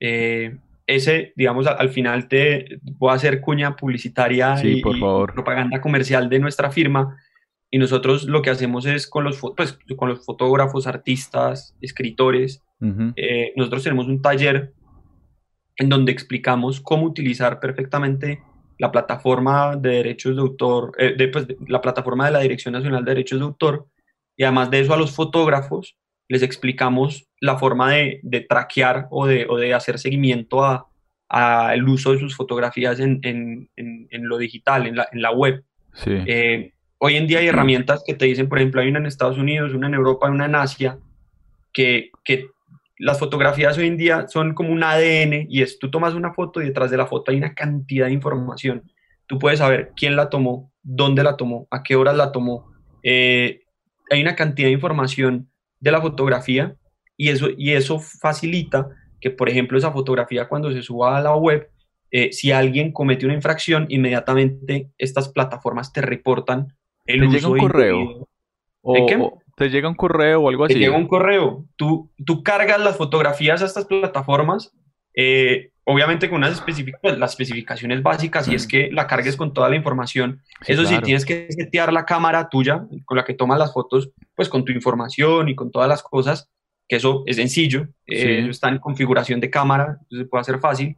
Eh, 0.00 0.56
ese, 0.86 1.32
digamos, 1.36 1.66
al, 1.66 1.90
final 1.90 2.28
te 2.28 2.80
voy 2.82 3.10
a 3.10 3.14
hacer 3.14 3.40
cuña 3.40 3.76
publicitaria 3.76 4.56
y, 4.64 4.80
propaganda 4.80 5.80
comercial 5.80 6.28
de 6.28 6.38
nuestra 6.38 6.70
firma. 6.70 7.16
Y 7.70 7.78
nosotros 7.78 8.24
lo 8.24 8.42
que 8.42 8.50
hacemos 8.50 8.86
es 8.86 9.06
con 9.06 9.24
los, 9.24 9.40
pues, 9.56 9.78
con 9.96 10.08
los 10.08 10.24
fotógrafos, 10.24 10.86
artistas, 10.86 11.76
escritores, 11.80 12.62
eh, 13.14 13.52
nosotros 13.54 13.84
tenemos 13.84 14.08
un 14.08 14.20
taller 14.20 14.72
en 15.76 15.88
donde 15.88 16.12
explicamos 16.12 16.80
cómo 16.80 17.04
utilizar 17.04 17.60
perfectamente 17.60 18.42
la 18.78 18.90
plataforma 18.90 19.76
de 19.76 19.90
derechos 19.90 20.34
de 20.34 20.42
autor, 20.42 20.92
eh, 20.98 21.28
pues, 21.28 21.46
de, 21.46 21.56
la 21.66 21.80
plataforma 21.80 22.26
de 22.26 22.32
la 22.32 22.40
Dirección 22.40 22.72
Nacional 22.72 23.04
de 23.04 23.10
Derechos 23.12 23.38
de 23.38 23.44
Autor, 23.44 23.86
y 24.36 24.44
además 24.44 24.70
de 24.70 24.80
eso 24.80 24.94
a 24.94 24.96
los 24.96 25.12
fotógrafos 25.12 25.96
les 26.28 26.42
explicamos 26.42 27.28
la 27.40 27.58
forma 27.58 27.92
de, 27.92 28.20
de 28.22 28.40
traquear 28.40 29.06
o 29.10 29.26
de, 29.26 29.46
o 29.48 29.56
de, 29.56 29.74
hacer 29.74 29.98
seguimiento 29.98 30.64
a, 30.64 30.88
a, 31.28 31.74
el 31.74 31.86
uso 31.88 32.12
de 32.12 32.18
sus 32.18 32.34
fotografías 32.34 33.00
en, 33.00 33.20
en, 33.22 33.68
en, 33.76 34.28
lo 34.28 34.38
digital, 34.38 34.86
en 34.86 34.96
la, 34.96 35.08
en 35.12 35.20
la 35.20 35.30
web. 35.30 35.62
Eh, 36.06 36.72
hoy 36.98 37.16
en 37.16 37.26
día 37.26 37.40
hay 37.40 37.48
herramientas 37.48 38.02
que 38.06 38.14
te 38.14 38.24
dicen, 38.24 38.48
por 38.48 38.58
ejemplo, 38.58 38.80
hay 38.80 38.88
una 38.88 38.98
en 38.98 39.06
Estados 39.06 39.36
Unidos, 39.36 39.74
una 39.74 39.88
en 39.88 39.94
Europa, 39.94 40.30
una 40.30 40.46
en 40.46 40.54
Asia, 40.54 40.98
que, 41.72 42.10
que 42.24 42.48
las 43.02 43.18
fotografías 43.18 43.76
hoy 43.78 43.88
en 43.88 43.96
día 43.96 44.28
son 44.28 44.54
como 44.54 44.70
un 44.72 44.84
ADN 44.84 45.46
y 45.48 45.62
es, 45.62 45.80
tú 45.80 45.90
tomas 45.90 46.14
una 46.14 46.34
foto 46.34 46.62
y 46.62 46.66
detrás 46.66 46.88
de 46.88 46.96
la 46.96 47.06
foto 47.06 47.32
hay 47.32 47.36
una 47.36 47.52
cantidad 47.52 48.06
de 48.06 48.12
información. 48.12 48.84
Tú 49.26 49.40
puedes 49.40 49.58
saber 49.58 49.90
quién 49.96 50.14
la 50.14 50.30
tomó, 50.30 50.70
dónde 50.84 51.24
la 51.24 51.36
tomó, 51.36 51.66
a 51.72 51.82
qué 51.82 51.96
horas 51.96 52.16
la 52.16 52.30
tomó. 52.30 52.70
Eh, 53.02 53.64
hay 54.08 54.22
una 54.22 54.36
cantidad 54.36 54.68
de 54.68 54.74
información 54.74 55.50
de 55.80 55.90
la 55.90 56.00
fotografía 56.00 56.76
y 57.16 57.30
eso, 57.30 57.48
y 57.56 57.72
eso 57.72 57.98
facilita 57.98 58.88
que, 59.20 59.30
por 59.30 59.48
ejemplo, 59.48 59.76
esa 59.76 59.90
fotografía 59.90 60.46
cuando 60.46 60.70
se 60.70 60.82
suba 60.82 61.16
a 61.16 61.20
la 61.20 61.34
web, 61.34 61.70
eh, 62.12 62.32
si 62.32 62.52
alguien 62.52 62.92
comete 62.92 63.26
una 63.26 63.34
infracción, 63.34 63.86
inmediatamente 63.88 64.92
estas 64.96 65.28
plataformas 65.28 65.92
te 65.92 66.02
reportan 66.02 66.76
el 67.06 67.22
¿Te 67.22 67.26
llega 67.26 67.48
un 67.48 67.58
correo? 67.58 68.28
O, 68.80 69.40
te 69.62 69.70
llega 69.70 69.88
un 69.88 69.94
correo 69.94 70.40
o 70.42 70.48
algo 70.48 70.64
así. 70.64 70.74
Te 70.74 70.80
llega 70.80 70.96
un 70.96 71.06
correo. 71.06 71.64
Tú, 71.76 72.10
tú 72.24 72.42
cargas 72.42 72.80
las 72.80 72.96
fotografías 72.96 73.62
a 73.62 73.66
estas 73.66 73.84
plataformas, 73.84 74.72
eh, 75.14 75.70
obviamente 75.84 76.28
con 76.28 76.38
unas 76.38 76.60
pues, 76.60 77.18
las 77.18 77.30
especificaciones 77.30 78.02
básicas, 78.02 78.48
y 78.48 78.54
es 78.54 78.66
mm. 78.66 78.68
que 78.68 78.90
la 78.90 79.06
cargues 79.06 79.36
con 79.36 79.52
toda 79.52 79.68
la 79.68 79.76
información. 79.76 80.42
Eso 80.66 80.84
sí, 80.84 80.98
tienes 81.02 81.24
que 81.24 81.46
setear 81.50 81.92
la 81.92 82.04
cámara 82.04 82.48
tuya 82.48 82.86
con 83.04 83.16
la 83.16 83.24
que 83.24 83.34
tomas 83.34 83.58
las 83.58 83.72
fotos, 83.72 84.10
pues 84.34 84.48
con 84.48 84.64
tu 84.64 84.72
información 84.72 85.48
y 85.48 85.54
con 85.54 85.70
todas 85.70 85.88
las 85.88 86.02
cosas, 86.02 86.50
que 86.88 86.96
eso 86.96 87.22
es 87.26 87.36
sencillo. 87.36 87.86
Eh, 88.06 88.48
está 88.48 88.68
en 88.68 88.78
configuración 88.78 89.38
de 89.38 89.50
cámara, 89.50 89.98
entonces 90.02 90.28
puede 90.28 90.44
ser 90.44 90.58
fácil. 90.58 90.96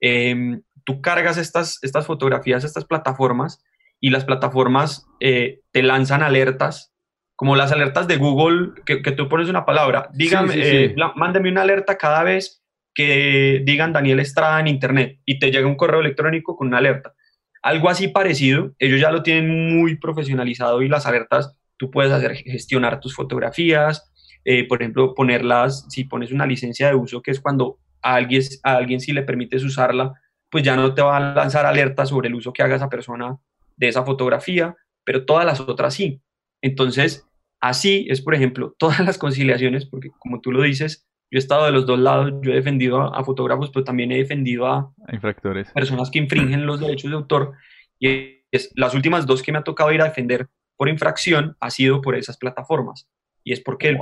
Em, 0.00 0.62
tú 0.84 1.00
cargas 1.00 1.38
estas, 1.38 1.78
estas 1.82 2.06
fotografías 2.06 2.62
a 2.62 2.66
estas 2.66 2.84
plataformas 2.84 3.64
y 4.00 4.10
las 4.10 4.24
plataformas 4.24 5.06
eh, 5.18 5.60
te 5.72 5.82
lanzan 5.82 6.22
alertas, 6.22 6.92
como 7.36 7.54
las 7.54 7.70
alertas 7.70 8.08
de 8.08 8.16
Google, 8.16 8.72
que, 8.84 9.12
tú 9.12 9.28
pones 9.28 9.48
una 9.48 9.66
palabra, 9.66 10.08
dígame, 10.14 10.54
eh, 10.56 10.96
mándeme 11.14 11.50
una 11.50 11.62
alerta 11.62 11.98
cada 11.98 12.22
vez 12.22 12.62
que 12.94 13.62
digan 13.64 13.92
Daniel 13.92 14.20
Estrada 14.20 14.58
en 14.58 14.68
Internet 14.68 15.20
y 15.26 15.38
te 15.38 15.50
llega 15.50 15.68
un 15.68 15.76
correo 15.76 16.00
electrónico 16.00 16.56
con 16.56 16.68
una 16.68 16.78
alerta. 16.78 17.14
Algo 17.62 17.90
así 17.90 18.08
parecido, 18.08 18.72
ellos 18.78 19.00
ya 19.00 19.10
lo 19.10 19.22
tienen 19.22 19.76
muy 19.76 19.96
profesionalizado 19.96 20.80
y 20.80 20.88
las 20.88 21.04
alertas, 21.04 21.54
tú 21.76 21.90
puedes 21.90 22.10
hacer 22.10 22.36
gestionar 22.36 23.00
tus 23.00 23.14
fotografías, 23.14 24.10
eh, 24.46 24.66
por 24.66 24.80
ejemplo, 24.80 25.14
ponerlas, 25.14 25.84
si 25.90 26.04
pones 26.04 26.32
una 26.32 26.46
licencia 26.46 26.88
de 26.88 26.94
uso, 26.94 27.20
que 27.20 27.32
es 27.32 27.40
cuando 27.40 27.80
a 28.00 28.14
alguien, 28.14 28.42
a 28.62 28.76
alguien 28.76 29.00
si 29.00 29.12
le 29.12 29.22
permites 29.22 29.62
usarla, 29.62 30.14
pues 30.48 30.64
ya 30.64 30.74
no 30.74 30.94
te 30.94 31.02
va 31.02 31.18
a 31.18 31.34
lanzar 31.34 31.66
alertas 31.66 32.08
sobre 32.08 32.28
el 32.28 32.34
uso 32.34 32.52
que 32.52 32.62
haga 32.62 32.76
esa 32.76 32.88
persona 32.88 33.36
de 33.76 33.88
esa 33.88 34.04
fotografía, 34.04 34.74
pero 35.04 35.26
todas 35.26 35.44
las 35.44 35.60
otras 35.60 35.92
sí. 35.92 36.22
Entonces, 36.62 37.25
así 37.60 38.06
es, 38.08 38.20
por 38.20 38.34
ejemplo, 38.34 38.74
todas 38.78 39.00
las 39.00 39.18
conciliaciones, 39.18 39.86
porque 39.86 40.10
como 40.18 40.40
tú 40.40 40.52
lo 40.52 40.62
dices, 40.62 41.06
yo 41.30 41.38
he 41.38 41.40
estado 41.40 41.66
de 41.66 41.72
los 41.72 41.86
dos 41.86 41.98
lados, 41.98 42.32
yo 42.42 42.52
he 42.52 42.56
defendido 42.56 43.14
a, 43.14 43.24
fotógrafos, 43.24 43.70
pero 43.70 43.84
también 43.84 44.12
he 44.12 44.18
defendido 44.18 44.66
a, 44.66 44.92
infractores. 45.12 45.70
personas 45.72 46.10
que 46.10 46.20
infringen 46.20 46.66
los 46.66 46.78
derechos 46.78 47.10
de 47.10 47.16
autor. 47.16 47.54
Y 47.98 48.44
es, 48.52 48.70
las 48.76 48.94
últimas 48.94 49.26
dos 49.26 49.42
que 49.42 49.50
me 49.50 49.58
ha 49.58 49.64
tocado 49.64 49.92
ir 49.92 50.00
a 50.02 50.04
defender 50.04 50.48
por 50.76 50.88
infracción 50.88 51.56
ha 51.58 51.70
sido 51.70 52.00
por 52.00 52.14
esas 52.14 52.36
plataformas. 52.36 53.08
Y 53.42 53.52
es 53.52 53.60
porque 53.60 53.88
el, 53.88 53.98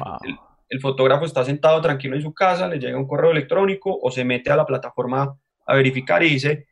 el, 0.69 0.81
fotógrafo 0.81 1.25
está 1.25 1.45
sentado 1.45 1.81
tranquilo 1.81 2.17
en 2.17 2.23
su 2.23 2.35
casa, 2.35 2.69
le 2.69 2.79
llega 2.79 2.99
un 2.99 3.07
correo 3.07 3.31
electrónico 3.31 3.99
o 4.03 4.11
se 4.11 4.25
mete 4.25 4.51
a 4.51 4.57
la 4.57 4.67
plataforma 4.67 5.35
a 5.67 5.75
verificar 5.75 6.23
y 6.23 6.31
dice, 6.31 6.67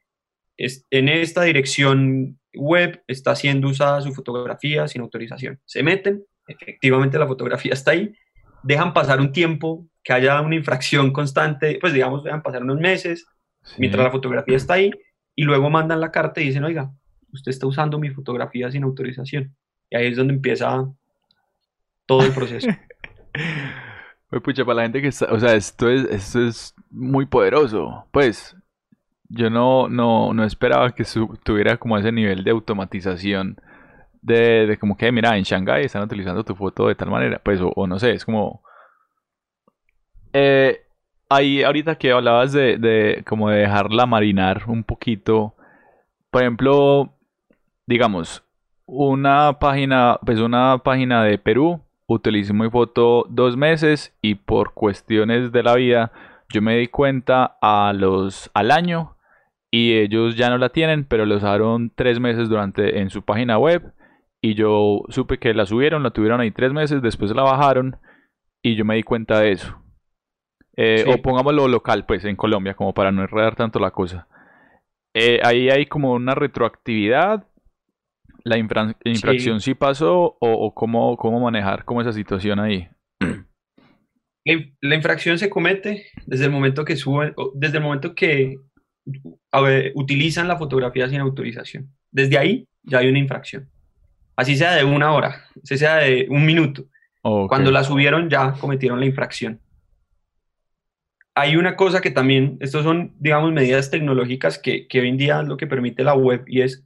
es, 0.56 0.86
en 0.90 1.08
esta 1.08 1.42
dirección 1.42 2.38
web 2.54 3.02
está 3.06 3.34
siendo 3.34 3.68
usada 3.68 4.00
su 4.00 4.12
fotografía 4.12 4.86
sin 4.88 5.02
autorización. 5.02 5.60
Se 5.64 5.82
meten, 5.82 6.24
efectivamente 6.46 7.18
la 7.18 7.26
fotografía 7.26 7.72
está 7.72 7.92
ahí, 7.92 8.14
dejan 8.62 8.92
pasar 8.92 9.20
un 9.20 9.32
tiempo, 9.32 9.86
que 10.04 10.12
haya 10.12 10.40
una 10.40 10.56
infracción 10.56 11.12
constante, 11.12 11.78
pues 11.80 11.92
digamos, 11.92 12.24
dejan 12.24 12.42
pasar 12.42 12.62
unos 12.62 12.80
meses, 12.80 13.26
mientras 13.78 14.04
la 14.04 14.10
fotografía 14.10 14.56
está 14.56 14.74
ahí, 14.74 14.90
y 15.34 15.44
luego 15.44 15.70
mandan 15.70 16.00
la 16.00 16.10
carta 16.10 16.40
y 16.40 16.46
dicen, 16.46 16.64
oiga, 16.64 16.90
usted 17.32 17.50
está 17.50 17.66
usando 17.66 17.98
mi 17.98 18.10
fotografía 18.10 18.70
sin 18.70 18.84
autorización. 18.84 19.54
Y 19.90 19.96
ahí 19.96 20.08
es 20.08 20.16
donde 20.16 20.34
empieza 20.34 20.88
todo 22.06 22.24
el 22.24 22.32
proceso. 22.32 22.68
Pues 24.28 24.42
pucha, 24.42 24.64
para 24.64 24.76
la 24.76 24.82
gente 24.84 25.02
que 25.02 25.08
está, 25.08 25.26
o 25.30 25.38
sea, 25.38 25.52
esto 25.52 25.90
es, 25.90 26.04
esto 26.04 26.40
es 26.46 26.74
muy 26.88 27.26
poderoso. 27.26 28.06
Pues, 28.12 28.56
yo 29.28 29.50
no, 29.50 29.90
no, 29.90 30.32
no 30.32 30.44
esperaba 30.44 30.94
que 30.94 31.04
tuviera 31.42 31.76
como 31.76 31.98
ese 31.98 32.12
nivel 32.12 32.42
de 32.42 32.50
automatización 32.50 33.60
de, 34.22 34.78
como 34.80 34.96
que, 34.96 35.12
mira, 35.12 35.36
en 35.36 35.42
Shanghai 35.42 35.84
están 35.84 36.04
utilizando 36.04 36.44
tu 36.44 36.54
foto 36.54 36.88
de 36.88 36.94
tal 36.94 37.10
manera, 37.10 37.40
pues, 37.44 37.60
o, 37.62 37.86
no 37.86 37.98
sé, 37.98 38.12
es 38.12 38.24
como... 38.24 38.62
Eh, 40.32 40.80
ahí, 41.28 41.62
ahorita 41.62 41.96
que 41.96 42.12
hablabas 42.12 42.52
de, 42.52 42.78
de, 42.78 43.22
como 43.26 43.50
de 43.50 43.58
dejarla 43.58 44.06
marinar 44.06 44.62
un 44.68 44.84
poquito, 44.84 45.54
por 46.30 46.42
ejemplo, 46.42 47.12
digamos, 47.86 48.44
una 48.86 49.58
página, 49.58 50.18
pues 50.24 50.38
una 50.38 50.78
página 50.78 51.24
de 51.24 51.38
Perú, 51.38 51.82
utilicé 52.06 52.52
mi 52.52 52.70
foto 52.70 53.26
dos 53.28 53.56
meses 53.56 54.16
y 54.22 54.36
por 54.36 54.72
cuestiones 54.72 55.52
de 55.52 55.62
la 55.62 55.74
vida, 55.74 56.12
yo 56.48 56.62
me 56.62 56.76
di 56.76 56.88
cuenta 56.88 57.56
a 57.60 57.92
los, 57.94 58.50
al 58.54 58.70
año 58.70 59.16
y 59.70 59.94
ellos 59.94 60.36
ya 60.36 60.50
no 60.50 60.58
la 60.58 60.68
tienen, 60.68 61.04
pero 61.04 61.26
la 61.26 61.36
usaron 61.36 61.90
tres 61.94 62.20
meses 62.20 62.48
durante 62.48 63.00
en 63.00 63.10
su 63.10 63.22
página 63.22 63.58
web 63.58 63.92
y 64.44 64.54
yo 64.54 65.04
supe 65.08 65.38
que 65.38 65.54
la 65.54 65.64
subieron, 65.64 66.02
la 66.02 66.10
tuvieron 66.10 66.40
ahí 66.40 66.50
tres 66.50 66.72
meses, 66.72 67.00
después 67.00 67.30
la 67.30 67.44
bajaron 67.44 67.96
y 68.60 68.74
yo 68.74 68.84
me 68.84 68.96
di 68.96 69.04
cuenta 69.04 69.40
de 69.40 69.52
eso. 69.52 69.80
Eh, 70.76 71.04
o 71.06 71.22
pongámoslo 71.22 71.68
local, 71.68 72.06
pues, 72.06 72.24
en 72.24 72.34
Colombia, 72.34 72.74
como 72.74 72.92
para 72.92 73.12
no 73.12 73.22
enredar 73.22 73.54
tanto 73.54 73.78
la 73.78 73.92
cosa. 73.92 74.26
Eh, 75.14 75.40
ahí 75.44 75.70
hay 75.70 75.86
como 75.86 76.12
una 76.12 76.34
retroactividad. 76.34 77.46
¿La 78.44 78.58
infracción 78.58 79.60
sí. 79.60 79.74
pasó 79.74 80.36
o, 80.40 80.74
cómo, 80.74 81.16
cómo, 81.16 81.38
manejar 81.38 81.84
como 81.84 82.00
esa 82.00 82.12
situación 82.12 82.58
ahí? 82.58 82.88
La, 84.80 84.96
infracción 84.96 85.38
se 85.38 85.48
comete 85.48 86.06
desde 86.26 86.46
el 86.46 86.50
momento 86.50 86.84
que 86.84 86.96
suben, 86.96 87.32
desde 87.54 87.76
el 87.76 87.84
momento 87.84 88.16
que 88.16 88.56
utilizan 89.94 90.48
la 90.48 90.56
fotografía 90.56 91.08
sin 91.08 91.20
autorización. 91.20 91.94
Desde 92.10 92.38
ahí 92.38 92.66
ya 92.82 92.98
hay 92.98 93.08
una 93.08 93.20
infracción. 93.20 93.70
Así 94.36 94.56
sea 94.56 94.74
de 94.74 94.84
una 94.84 95.12
hora, 95.12 95.44
así 95.62 95.76
sea 95.76 95.96
de 95.96 96.26
un 96.30 96.44
minuto. 96.44 96.84
Cuando 97.22 97.70
la 97.70 97.84
subieron 97.84 98.28
ya 98.28 98.52
cometieron 98.52 98.98
la 98.98 99.06
infracción. 99.06 99.60
Hay 101.34 101.56
una 101.56 101.76
cosa 101.76 102.00
que 102.00 102.10
también, 102.10 102.58
estos 102.60 102.82
son, 102.82 103.14
digamos, 103.18 103.52
medidas 103.52 103.90
tecnológicas 103.90 104.58
que, 104.58 104.86
que 104.88 105.00
hoy 105.00 105.08
en 105.08 105.16
día 105.16 105.40
es 105.40 105.48
lo 105.48 105.56
que 105.56 105.66
permite 105.66 106.04
la 106.04 106.14
web 106.14 106.44
y 106.46 106.60
es 106.60 106.84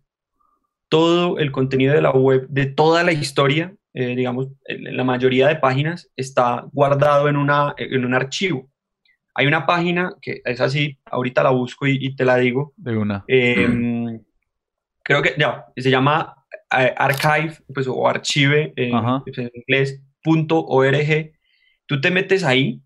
todo 0.88 1.38
el 1.38 1.50
contenido 1.50 1.94
de 1.94 2.02
la 2.02 2.10
web, 2.10 2.46
de 2.48 2.66
toda 2.66 3.02
la 3.02 3.12
historia, 3.12 3.74
eh, 3.94 4.14
digamos, 4.14 4.48
la 4.68 5.04
mayoría 5.04 5.48
de 5.48 5.56
páginas 5.56 6.10
está 6.16 6.66
guardado 6.72 7.28
en, 7.28 7.36
una, 7.36 7.74
en 7.78 8.04
un 8.04 8.14
archivo. 8.14 8.68
Hay 9.34 9.46
una 9.46 9.66
página 9.66 10.14
que 10.20 10.42
es 10.44 10.60
así, 10.60 10.98
ahorita 11.06 11.42
la 11.42 11.50
busco 11.50 11.86
y, 11.86 12.14
te 12.14 12.24
la 12.24 12.36
digo. 12.36 12.72
De 12.76 12.96
una. 12.96 13.24
Em, 13.26 14.20
creo 15.02 15.22
que 15.22 15.34
ya, 15.38 15.66
se 15.76 15.90
llama 15.90 16.45
archive, 16.70 17.58
pues, 17.72 17.86
o 17.86 18.08
archive 18.08 18.72
pues, 19.24 19.38
en 19.38 19.50
inglés, 19.54 20.02
punto 20.22 20.64
.org. 20.64 21.32
Tú 21.86 22.00
te 22.00 22.10
metes 22.10 22.44
ahí 22.44 22.80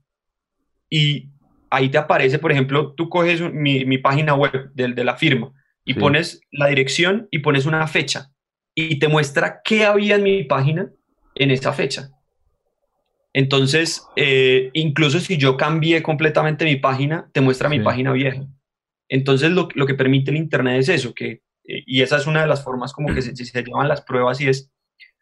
y 0.88 1.30
ahí 1.70 1.88
te 1.88 1.98
aparece, 1.98 2.38
por 2.38 2.52
ejemplo, 2.52 2.94
tú 2.94 3.08
coges 3.08 3.40
mi, 3.52 3.84
mi 3.84 3.98
página 3.98 4.34
web 4.34 4.70
de, 4.74 4.88
de, 4.88 5.04
la 5.04 5.16
firma 5.16 5.52
y 5.84 5.94
pones 5.94 6.40
la 6.50 6.66
dirección 6.66 7.28
y 7.30 7.38
pones 7.38 7.64
una 7.64 7.86
fecha 7.86 8.30
y 8.74 8.98
te 8.98 9.08
muestra 9.08 9.60
qué 9.64 9.84
había 9.84 10.16
en 10.16 10.24
mi 10.24 10.44
página 10.44 10.90
en 11.34 11.50
esa 11.50 11.72
fecha. 11.72 12.10
Entonces, 13.32 14.04
eh, 14.16 14.70
incluso 14.72 15.20
si 15.20 15.36
yo 15.36 15.56
cambié 15.56 16.02
completamente 16.02 16.64
mi 16.64 16.76
página, 16.76 17.30
te 17.32 17.40
muestra 17.40 17.68
mi 17.68 17.80
página 17.80 18.12
vieja. 18.12 18.44
Entonces, 19.08 19.50
lo, 19.50 19.68
lo, 19.74 19.86
que 19.86 19.94
permite 19.94 20.30
el 20.30 20.36
Internet 20.36 20.80
es 20.80 20.88
eso, 20.88 21.14
que, 21.14 21.42
y 21.87 22.02
esa 22.02 22.16
es 22.16 22.26
una 22.26 22.42
de 22.42 22.46
las 22.46 22.62
formas 22.62 22.92
como 22.92 23.14
que 23.14 23.22
se, 23.22 23.35
se, 23.35 23.62
llaman 23.62 23.88
las 23.88 24.02
pruebas 24.02 24.40
y 24.40 24.48
es, 24.48 24.70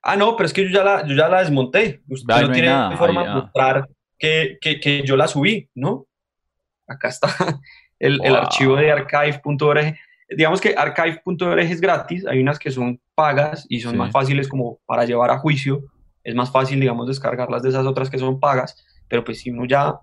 ah, 0.02 0.16
no, 0.16 0.36
pero 0.36 0.46
es 0.46 0.52
que 0.52 0.64
yo 0.64 0.70
ya 0.70 0.84
la, 0.84 1.06
yo 1.06 1.14
ya 1.14 1.28
la 1.28 1.40
desmonté. 1.40 2.02
Usted 2.08 2.40
no, 2.42 2.52
tiene 2.52 2.96
forma 2.96 3.24
de 3.24 3.30
mostrar 3.34 3.88
que, 4.18 4.58
que, 4.60 4.80
que, 4.80 5.02
yo 5.02 5.16
la 5.16 5.28
subí, 5.28 5.68
¿no? 5.74 6.06
Acá 6.86 7.08
está 7.08 7.28
el, 7.98 8.20
el 8.24 8.36
archivo 8.36 8.76
de 8.76 8.90
archive.org. 8.90 9.96
Digamos 10.30 10.60
que 10.60 10.74
archive.org 10.76 11.60
es 11.60 11.80
gratis, 11.80 12.26
hay 12.26 12.40
unas 12.40 12.58
que 12.58 12.70
son 12.70 13.00
pagas 13.14 13.66
y 13.68 13.80
son 13.80 13.96
más 13.96 14.12
fáciles 14.12 14.46
como 14.46 14.78
para 14.86 15.04
llevar 15.04 15.30
a 15.30 15.38
juicio 15.38 15.90
es 16.28 16.34
más 16.34 16.50
fácil, 16.50 16.78
digamos, 16.78 17.06
descargarlas 17.06 17.62
de 17.62 17.70
esas 17.70 17.86
otras 17.86 18.10
que 18.10 18.18
son 18.18 18.38
pagas, 18.38 18.76
pero 19.08 19.24
pues 19.24 19.40
si 19.40 19.50
uno 19.50 19.64
ya 19.64 19.98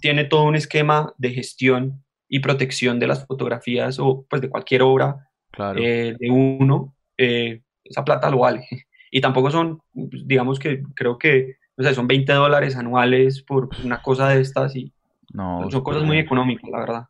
tiene 0.00 0.24
todo 0.24 0.42
un 0.42 0.56
esquema 0.56 1.14
de 1.18 1.30
gestión 1.30 2.04
y 2.28 2.40
protección 2.40 2.98
de 2.98 3.06
las 3.06 3.24
fotografías 3.24 4.00
o 4.00 4.26
pues 4.28 4.42
de 4.42 4.50
cualquier 4.50 4.82
obra 4.82 5.27
eh, 5.76 6.16
de 6.18 6.30
uno, 6.30 6.94
eh, 7.16 7.62
esa 7.84 8.04
plata 8.04 8.30
lo 8.30 8.38
vale. 8.38 8.66
Y 9.10 9.22
tampoco 9.22 9.50
son, 9.50 9.80
pues, 9.94 10.28
digamos 10.28 10.58
que 10.58 10.82
creo 10.94 11.16
que, 11.16 11.56
o 11.78 11.82
sea, 11.82 11.94
son 11.94 12.06
20 12.06 12.30
dólares 12.34 12.76
anuales 12.76 13.42
por 13.42 13.70
una 13.82 14.02
cosa 14.02 14.28
de 14.28 14.42
estas 14.42 14.76
y 14.76 14.92
no, 15.32 15.66
son 15.70 15.82
cosas 15.82 16.02
muy 16.04 16.18
económicas, 16.18 16.68
la 16.70 16.78
verdad. 16.78 17.06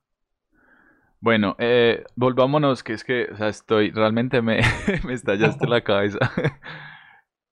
Bueno, 1.21 1.57
eh, 1.59 2.05
volvámonos, 2.15 2.85
que 2.85 2.93
es 2.93 3.03
que, 3.03 3.27
o 3.33 3.37
sea, 3.37 3.49
estoy, 3.49 3.91
realmente 3.91 4.43
me, 4.43 4.61
me 5.05 5.13
estallaste 5.13 5.67
la 5.67 5.83
cabeza. 5.83 6.19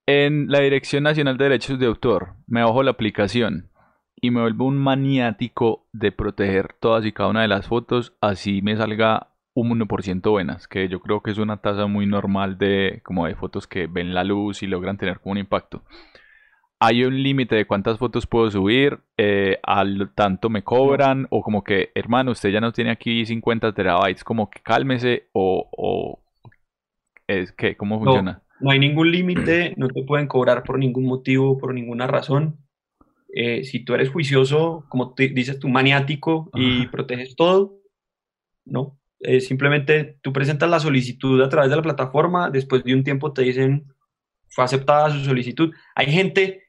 En 0.09 0.46
la 0.52 0.61
Dirección 0.61 1.02
Nacional 1.02 1.37
de 1.37 1.44
Derechos 1.46 1.80
de 1.80 1.87
Autor 1.87 2.35
me 2.46 2.62
bajo 2.62 2.85
la 2.85 2.92
aplicación 2.92 3.70
y 4.14 4.30
me 4.30 4.40
vuelvo 4.40 4.66
un 4.66 4.78
maniático 4.78 5.88
de 5.92 6.12
proteger 6.12 6.74
todas 6.78 7.04
y 7.04 7.11
cada 7.11 7.28
una 7.28 7.42
de 7.42 7.48
las 7.48 7.66
fotos, 7.66 8.14
así 8.20 8.62
me 8.62 8.76
salga 8.76 9.30
un 9.57 9.71
1% 9.71 10.31
buenas, 10.31 10.69
que 10.69 10.87
yo 10.88 11.01
creo 11.01 11.23
que 11.23 11.31
es 11.31 11.38
una 11.38 11.57
tasa 11.57 11.87
muy 11.87 12.07
normal 12.07 12.59
de 12.59 13.01
como 13.03 13.27
de 13.27 13.35
fotos 13.35 13.66
que 13.66 13.87
ven 13.87 14.12
la 14.12 14.23
luz 14.23 14.62
y 14.62 14.66
logran 14.66 14.99
tener 14.99 15.19
como 15.19 15.33
un 15.33 15.38
impacto. 15.38 15.83
hay 16.79 17.05
un 17.05 17.23
límite 17.23 17.57
de 17.57 17.66
cuántas 17.66 17.99
fotos 17.99 18.27
puedo 18.27 18.51
subir, 18.51 18.99
eh, 19.16 19.59
al 19.62 20.12
tanto 20.14 20.51
me 20.51 20.62
cobran, 20.62 21.27
o 21.31 21.40
como 21.40 21.64
que, 21.64 21.90
hermano, 21.95 22.33
usted 22.33 22.51
ya 22.51 22.61
no 22.61 22.71
tiene 22.71 22.90
aquí 22.90 23.25
50 23.25 23.73
terabytes, 23.73 24.23
como 24.25 24.51
que 24.51 24.61
cálmese, 24.61 25.29
o, 25.33 26.21
es 27.27 27.51
que, 27.53 27.79
¿cómo 27.79 27.99
funciona? 27.99 28.42
No, 28.61 28.71
hay 28.71 28.79
ningún 28.79 29.11
límite, 29.11 29.73
no 29.79 29.88
te 29.88 30.03
pueden 30.03 30.27
cobrar 30.27 30.64
por 30.64 30.79
ningún 30.79 31.07
motivo, 31.07 31.57
por 31.57 31.73
ninguna 31.73 32.07
razón. 32.07 32.59
Eh, 33.33 33.64
si 33.64 33.83
tú 33.83 33.95
eres 33.95 34.11
juicioso, 34.11 34.85
como 34.90 35.14
dices 35.16 35.59
tú, 35.59 35.71
maniático 35.71 36.51
y 36.53 36.88
proteges 36.88 37.37
todo, 37.37 37.79
no. 38.66 38.99
Eh, 39.20 39.40
simplemente 39.40 40.18
tú 40.20 40.33
presentas 40.33 40.68
la 40.68 40.81
solicitud 40.81 41.40
a 41.42 41.48
través 41.48 41.70
de 41.70 41.76
la 41.76 41.83
plataforma, 41.83 42.50
después 42.50 42.85
de 42.85 42.94
un 42.94 43.02
tiempo 43.02 43.33
te 43.33 43.42
dicen 43.42 43.87
fue 44.48 44.64
aceptada 44.64 45.11
su 45.11 45.24
solicitud. 45.24 45.72
Hay 45.94 46.07
gente 46.07 46.62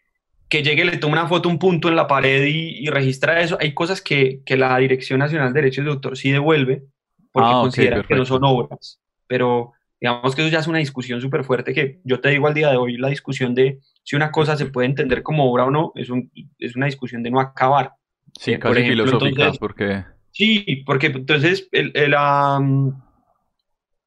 que 0.49 0.63
llegue, 0.63 0.85
le 0.85 0.97
toma 0.97 1.13
una 1.13 1.27
foto, 1.27 1.49
un 1.49 1.59
punto 1.59 1.89
en 1.89 1.95
la 1.95 2.07
pared 2.07 2.45
y, 2.45 2.87
registra 2.87 3.41
eso. 3.41 3.57
Hay 3.59 3.73
cosas 3.73 4.01
que, 4.01 4.41
que, 4.45 4.57
la 4.57 4.77
Dirección 4.77 5.19
Nacional 5.19 5.53
de 5.53 5.61
Derechos 5.61 5.85
de 5.85 5.91
Autor 5.91 6.17
sí 6.17 6.31
devuelve 6.31 6.83
porque 7.31 7.49
ah, 7.49 7.61
considera 7.61 8.03
que 8.03 8.15
no 8.15 8.25
son 8.25 8.43
obras. 8.43 8.99
Pero 9.27 9.73
digamos 9.99 10.35
que 10.35 10.41
eso 10.41 10.51
ya 10.51 10.59
es 10.59 10.67
una 10.67 10.79
discusión 10.79 11.21
súper 11.21 11.43
fuerte 11.43 11.73
que 11.73 11.99
yo 12.03 12.19
te 12.19 12.29
digo 12.29 12.47
al 12.47 12.53
día 12.53 12.69
de 12.69 12.77
hoy, 12.77 12.97
la 12.97 13.09
discusión 13.09 13.55
de 13.55 13.79
si 14.03 14.15
una 14.15 14.31
cosa 14.31 14.55
se 14.55 14.67
puede 14.67 14.87
entender 14.87 15.23
como 15.23 15.51
obra 15.51 15.65
o 15.65 15.71
no, 15.71 15.91
es, 15.95 16.09
un, 16.09 16.31
es 16.59 16.75
una 16.75 16.85
discusión 16.85 17.23
de 17.23 17.31
no 17.31 17.39
acabar. 17.39 17.93
Sí, 18.39 18.53
eh, 18.53 18.59
casi 18.59 18.83
filosófica, 18.83 19.51
porque... 19.59 20.03
Sí, 20.31 20.83
porque 20.85 21.07
entonces 21.07 21.67
el, 21.71 21.91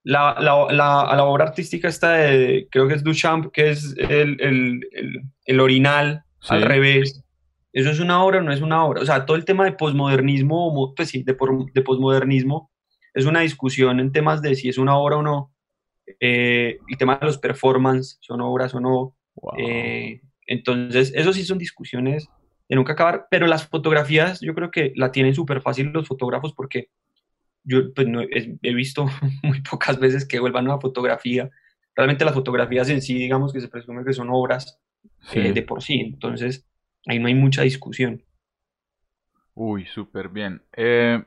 la, 0.04 0.36
la, 0.40 0.66
la, 0.70 1.24
obra 1.24 1.44
artística 1.44 1.88
está 1.88 2.12
de, 2.12 2.68
creo 2.70 2.88
que 2.88 2.94
es 2.94 3.04
Duchamp, 3.04 3.52
que 3.52 3.70
es 3.70 3.94
el, 3.98 4.40
el, 4.40 4.80
el 5.44 5.60
orinal, 5.60 6.24
al 6.48 6.62
revés. 6.62 7.22
¿Eso 7.72 7.90
es 7.90 8.00
una 8.00 8.24
obra 8.24 8.38
o 8.38 8.42
no 8.42 8.52
es 8.52 8.62
una 8.62 8.84
obra? 8.84 9.02
O 9.02 9.04
sea, 9.04 9.26
todo 9.26 9.36
el 9.36 9.44
tema 9.44 9.64
de 9.64 9.72
posmodernismo, 9.72 10.94
pues 10.96 11.10
sí, 11.10 11.22
de, 11.22 11.36
de 11.74 11.82
posmodernismo, 11.82 12.70
es 13.14 13.26
una 13.26 13.40
discusión 13.40 14.00
en 14.00 14.12
temas 14.12 14.42
de 14.42 14.54
si 14.54 14.68
es 14.68 14.78
una 14.78 14.96
obra 14.96 15.18
o 15.18 15.22
no. 15.22 15.52
Eh, 16.18 16.78
el 16.88 16.96
tema 16.96 17.16
de 17.16 17.26
los 17.26 17.38
performance, 17.38 18.18
son 18.20 18.40
obras 18.40 18.74
o 18.74 18.80
no. 18.80 19.16
Eh, 19.58 20.20
entonces, 20.46 21.12
eso 21.14 21.32
sí 21.32 21.44
son 21.44 21.58
discusiones 21.58 22.28
de 22.70 22.76
nunca 22.76 22.92
acabar, 22.92 23.26
pero 23.28 23.48
las 23.48 23.66
fotografías 23.66 24.40
yo 24.40 24.54
creo 24.54 24.70
que 24.70 24.92
la 24.94 25.10
tienen 25.10 25.34
súper 25.34 25.60
fácil 25.60 25.90
los 25.92 26.06
fotógrafos 26.06 26.52
porque 26.54 26.88
yo 27.64 27.92
pues, 27.92 28.06
no, 28.06 28.20
he, 28.22 28.74
visto 28.74 29.06
muy 29.42 29.60
pocas 29.60 29.98
veces 29.98 30.26
que 30.26 30.38
vuelvan 30.38 30.66
una 30.66 30.78
fotografía. 30.78 31.50
Realmente 31.96 32.24
las 32.24 32.34
fotografías 32.34 32.88
en 32.88 33.02
sí, 33.02 33.14
digamos 33.14 33.52
que 33.52 33.60
se 33.60 33.66
presume 33.66 34.04
que 34.04 34.12
son 34.12 34.28
obras 34.30 34.80
eh, 35.32 35.52
de 35.52 35.62
por 35.62 35.82
sí. 35.82 36.00
Entonces, 36.00 36.64
ahí 37.06 37.18
no 37.18 37.26
hay 37.26 37.34
mucha 37.34 37.62
discusión. 37.62 38.22
Uy, 39.54 39.84
súper 39.86 40.28
bien. 40.28 40.62
Eh, 40.76 41.20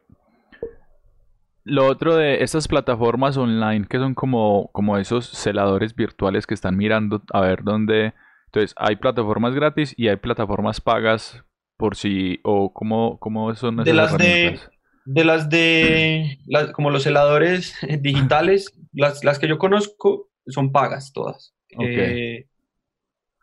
lo 1.65 1.87
otro 1.87 2.15
de 2.15 2.41
estas 2.41 2.69
plataformas 2.69 3.35
online 3.35 3.85
que 3.89 3.97
son 3.97 4.15
como, 4.15 4.69
como 4.71 4.97
esos 4.97 5.27
celadores 5.27 5.93
virtuales 5.93 6.47
que 6.47 6.53
están 6.53 6.77
mirando 6.77 7.21
a 7.33 7.41
ver 7.41 7.65
dónde... 7.65 8.13
Entonces, 8.53 8.75
hay 8.77 8.97
plataformas 8.97 9.55
gratis 9.55 9.95
y 9.97 10.09
hay 10.09 10.17
plataformas 10.17 10.79
pagas 10.79 11.43
por 11.75 11.95
si... 11.95 12.39
o 12.43 12.71
cómo, 12.71 13.17
cómo 13.17 13.55
son 13.55 13.79
esas 13.79 13.85
de 13.85 13.93
las 13.93 14.15
de, 14.15 14.59
de 15.05 15.23
las 15.25 15.49
de... 15.49 16.37
como 16.73 16.91
los 16.91 17.01
celadores 17.01 17.75
digitales, 18.01 18.71
las, 18.91 19.23
las, 19.23 19.39
que 19.39 19.47
yo 19.47 19.57
conozco 19.57 20.29
son 20.45 20.71
pagas 20.71 21.13
todas. 21.13 21.55
Eh, 21.79 22.45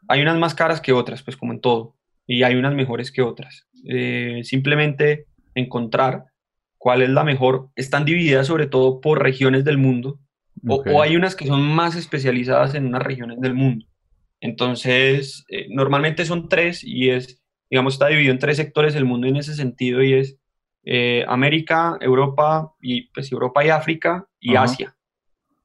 hay 0.07 0.23
unas 0.23 0.38
más 0.38 0.55
caras 0.55 0.81
que 0.81 0.92
otras, 0.92 1.25
pues 1.25 1.37
como 1.37 1.55
en 1.55 1.61
todo, 1.61 1.96
y 2.25 2.44
hay 2.44 2.55
unas 2.55 2.75
mejores 2.75 3.11
que 3.11 3.23
otras. 3.23 3.66
Eh, 3.88 4.42
simplemente 4.44 5.27
encontrar 5.57 6.27
cuál 6.79 7.03
es 7.03 7.09
la 7.11 7.25
mejor. 7.25 7.70
Están 7.75 8.05
divididas 8.05 8.46
sobre 8.46 8.68
todo 8.68 9.01
por 9.01 9.20
regiones 9.20 9.64
del 9.64 9.77
mundo, 9.77 10.20
o, 10.68 11.03
hay 11.03 11.16
unas 11.16 11.35
que 11.35 11.46
son 11.49 11.62
más 11.62 11.96
especializadas 11.96 12.77
en 12.77 12.87
unas 12.87 13.03
regiones 13.03 13.40
del 13.40 13.55
mundo. 13.55 13.87
Entonces, 14.40 15.44
eh, 15.48 15.66
normalmente 15.70 16.24
son 16.24 16.48
tres 16.48 16.83
y 16.83 17.11
es, 17.11 17.42
digamos, 17.70 17.94
está 17.94 18.09
dividido 18.09 18.33
en 18.33 18.38
tres 18.38 18.57
sectores 18.57 18.94
el 18.94 19.05
mundo 19.05 19.26
en 19.26 19.37
ese 19.37 19.55
sentido 19.55 20.03
y 20.03 20.14
es 20.14 20.38
eh, 20.85 21.24
América, 21.29 21.98
Europa 22.00 22.72
y 22.81 23.03
pues 23.12 23.31
Europa 23.31 23.64
y 23.64 23.68
África 23.68 24.26
y 24.40 24.57
Asia. 24.57 24.96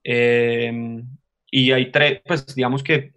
y 0.04 1.72
hay 1.72 1.92
tres, 1.92 2.22
pues 2.26 2.54
digamos 2.54 2.84
que 2.84 3.14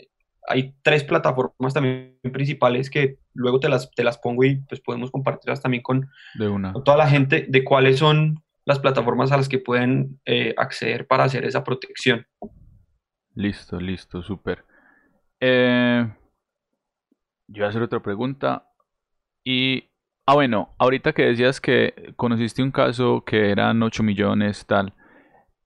hay 0.49 0.75
tres 0.83 1.05
plataformas 1.05 1.75
también 1.75 2.19
principales 2.33 2.91
que 2.91 3.19
luego 3.35 3.61
te 3.61 3.69
las, 3.69 3.91
te 3.91 4.03
las 4.03 4.19
pongo 4.19 4.45
y 4.45 4.57
pues 4.57 4.81
podemos 4.81 5.11
compartirlas 5.11 5.61
también 5.61 5.83
con, 5.83 6.09
toda 6.85 6.97
la 6.97 7.09
gente 7.09 7.47
de 7.49 7.65
cuáles 7.65 7.99
son 7.99 8.43
las 8.65 8.79
plataformas 8.79 9.31
a 9.31 9.37
las 9.37 9.49
que 9.49 9.59
pueden 9.59 10.21
eh, 10.25 10.55
acceder 10.57 11.07
para 11.07 11.25
hacer 11.25 11.45
esa 11.45 11.65
protección. 11.65 12.27
Listo, 13.35 13.79
listo, 13.79 14.23
súper. 14.23 14.65
Eh, 15.41 16.07
yo 17.49 17.61
voy 17.61 17.65
a 17.65 17.69
hacer 17.69 17.83
otra 17.83 18.01
pregunta. 18.01 18.69
Y, 19.45 19.85
ah, 20.27 20.35
bueno, 20.35 20.75
ahorita 20.79 21.13
que 21.13 21.27
decías 21.27 21.61
que 21.61 22.13
conociste 22.17 22.63
un 22.63 22.71
caso 22.71 23.25
que 23.25 23.51
eran 23.51 23.83
8 23.83 24.03
millones, 24.03 24.67
tal. 24.67 24.95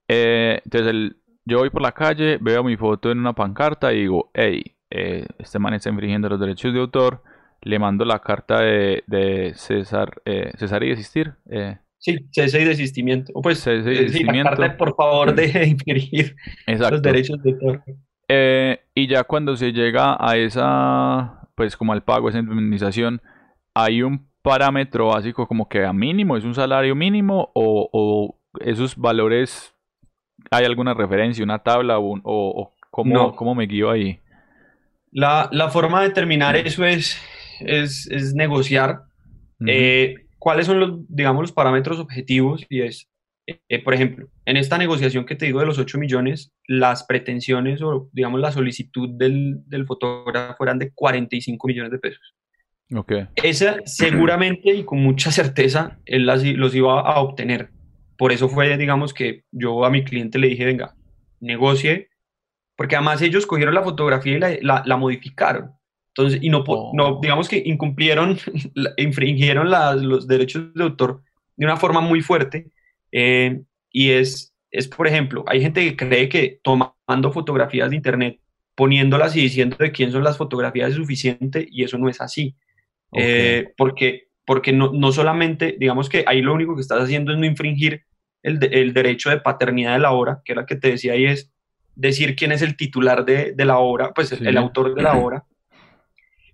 Eh, 0.08 0.60
entonces, 0.64 0.88
el, 0.88 1.16
yo 1.44 1.58
voy 1.58 1.70
por 1.70 1.82
la 1.82 1.92
calle, 1.92 2.38
veo 2.40 2.62
mi 2.62 2.76
foto 2.76 3.10
en 3.10 3.18
una 3.18 3.32
pancarta 3.32 3.92
y 3.92 4.00
digo, 4.00 4.30
hey, 4.34 4.62
eh, 4.90 5.26
este 5.38 5.58
man 5.58 5.74
está 5.74 5.90
infringiendo 5.90 6.28
los 6.28 6.38
derechos 6.38 6.72
de 6.72 6.80
autor, 6.80 7.22
le 7.62 7.78
mando 7.78 8.04
la 8.04 8.20
carta 8.20 8.60
de, 8.60 9.52
César, 9.56 10.20
eh, 10.24 10.52
César 10.56 10.82
y 10.84 10.90
desistir. 10.90 11.34
Eh. 11.50 11.78
Sí, 11.98 12.28
cese 12.32 12.60
y 12.60 12.64
desistimiento. 12.64 13.32
O 13.34 13.42
pues, 13.42 13.60
cese 13.60 13.92
y 13.92 13.98
desistimiento. 14.04 14.50
la 14.50 14.56
carta 14.56 14.76
por 14.76 14.96
favor 14.96 15.34
de 15.34 15.66
infringir 15.66 16.36
los 16.66 17.02
derechos 17.02 17.42
de 17.42 17.50
autor. 17.52 17.84
Y 18.94 19.06
ya 19.06 19.24
cuando 19.24 19.56
se 19.56 19.72
llega 19.72 20.16
a 20.18 20.36
esa, 20.36 21.48
pues 21.54 21.76
como 21.76 21.92
al 21.92 22.02
pago, 22.02 22.28
esa 22.28 22.38
indemnización, 22.38 23.20
hay 23.74 24.02
un 24.02 24.28
parámetro 24.42 25.08
básico 25.08 25.46
como 25.46 25.68
que 25.68 25.84
a 25.84 25.92
mínimo, 25.92 26.36
es 26.36 26.44
un 26.44 26.54
salario 26.54 26.94
mínimo 26.94 27.50
o, 27.54 27.88
o 27.92 28.38
esos 28.60 28.96
valores 28.96 29.72
¿Hay 30.50 30.64
alguna 30.64 30.94
referencia, 30.94 31.44
una 31.44 31.60
tabla 31.60 31.98
o, 31.98 32.18
o, 32.24 32.72
cómo, 32.90 33.54
me 33.54 33.66
guío 33.66 33.90
ahí? 33.90 34.20
La, 35.10 35.48
forma 35.70 36.02
de 36.02 36.08
determinar 36.08 36.56
eso 36.56 36.84
es, 36.84 37.20
es, 37.60 38.34
negociar 38.34 39.02
eh, 39.66 40.26
cuáles 40.38 40.66
son 40.66 40.80
los, 40.80 40.90
digamos, 41.08 41.42
los 41.42 41.52
parámetros 41.52 41.98
objetivos 41.98 42.66
y 42.68 42.82
es, 42.82 43.08
eh, 43.46 43.82
por 43.82 43.94
ejemplo, 43.94 44.28
en 44.44 44.56
esta 44.56 44.78
negociación 44.78 45.26
que 45.26 45.36
te 45.36 45.46
digo 45.46 45.60
de 45.60 45.66
los 45.66 45.78
8 45.78 45.98
millones, 45.98 46.52
las 46.66 47.04
pretensiones 47.04 47.82
o, 47.82 48.08
digamos, 48.12 48.40
la 48.40 48.52
solicitud 48.52 49.08
del, 49.10 49.62
fotógrafo 49.86 50.62
eran 50.64 50.78
de 50.78 50.92
45 50.92 51.66
millones 51.66 51.92
de 51.92 51.98
pesos. 51.98 52.34
Okay. 52.94 53.26
Esa 53.36 53.76
seguramente 53.86 54.74
y 54.74 54.84
con 54.84 54.98
mucha 54.98 55.30
certeza 55.30 55.98
él 56.04 56.26
las, 56.26 56.44
los 56.44 56.74
iba 56.74 57.00
a 57.00 57.20
obtener 57.20 57.70
por 58.22 58.30
eso 58.30 58.48
fue, 58.48 58.78
digamos, 58.78 59.12
que 59.12 59.42
yo 59.50 59.84
a 59.84 59.90
mi 59.90 60.04
cliente 60.04 60.38
le 60.38 60.46
dije, 60.46 60.64
venga, 60.64 60.94
negocie, 61.40 62.08
porque 62.76 62.94
además 62.94 63.20
ellos 63.20 63.46
cogieron 63.46 63.74
la 63.74 63.82
fotografía 63.82 64.36
y 64.36 64.62
la, 64.62 64.84
la, 64.86 64.96
modificaron. 64.96 65.72
Entonces, 66.14 66.40
y 66.40 66.48
no, 66.48 66.62
no, 66.92 67.08
oh. 67.08 67.20
digamos 67.20 67.48
que 67.48 67.60
incumplieron, 67.66 68.38
infringieron 68.96 69.68
los 70.08 70.28
derechos 70.28 70.72
de 70.72 70.84
autor 70.84 71.24
de 71.56 71.66
una 71.66 71.76
forma 71.76 72.00
muy 72.00 72.20
fuerte. 72.20 72.70
Eh, 73.12 73.60
y 73.90 74.10
es, 74.10 74.54
es, 74.70 74.88
por 74.88 75.06
ejemplo, 75.06 75.44
hay 75.46 75.60
gente 75.60 75.84
que 75.84 75.96
cree 75.96 76.28
que 76.28 76.60
tomando 76.62 77.32
fotografías 77.32 77.90
de 77.90 77.96
internet, 77.96 78.40
poniéndolas 78.74 79.36
y 79.36 79.42
diciendo 79.42 79.76
de 79.78 79.92
quién 79.92 80.10
son 80.10 80.24
las 80.24 80.38
fotografías 80.38 80.90
es 80.90 80.96
suficiente, 80.96 81.66
y 81.70 81.84
eso 81.84 81.98
no 81.98 82.08
es 82.08 82.20
así. 82.20 82.56
Eh, 83.14 83.68
porque 83.76 84.32
porque 84.44 84.72
no, 84.72 84.92
no, 84.92 85.12
solamente, 85.12 85.76
digamos 85.78 86.08
que 86.08 86.24
ahí 86.26 86.42
lo 86.42 86.54
único 86.54 86.74
que 86.74 86.80
estás 86.80 87.02
haciendo 87.02 87.32
es 87.32 87.38
no 87.38 87.46
infringir 87.46 88.04
el, 88.42 88.58
derecho 88.58 89.30
de 89.30 89.38
paternidad 89.38 89.92
de 89.92 90.00
la 90.00 90.12
obra, 90.12 90.42
que 90.44 90.52
era 90.52 90.66
que 90.66 90.76
te 90.76 90.90
decía 90.90 91.12
ahí 91.12 91.26
es 91.26 91.52
decir 91.94 92.34
quién 92.34 92.52
es 92.52 92.62
el 92.62 92.76
titular 92.76 93.24
de, 93.24 93.54
la 93.58 93.78
obra, 93.78 94.12
pues 94.12 94.32
el, 94.32 94.56
autor 94.56 94.94
de 94.94 95.02
la 95.02 95.16
obra. 95.16 95.44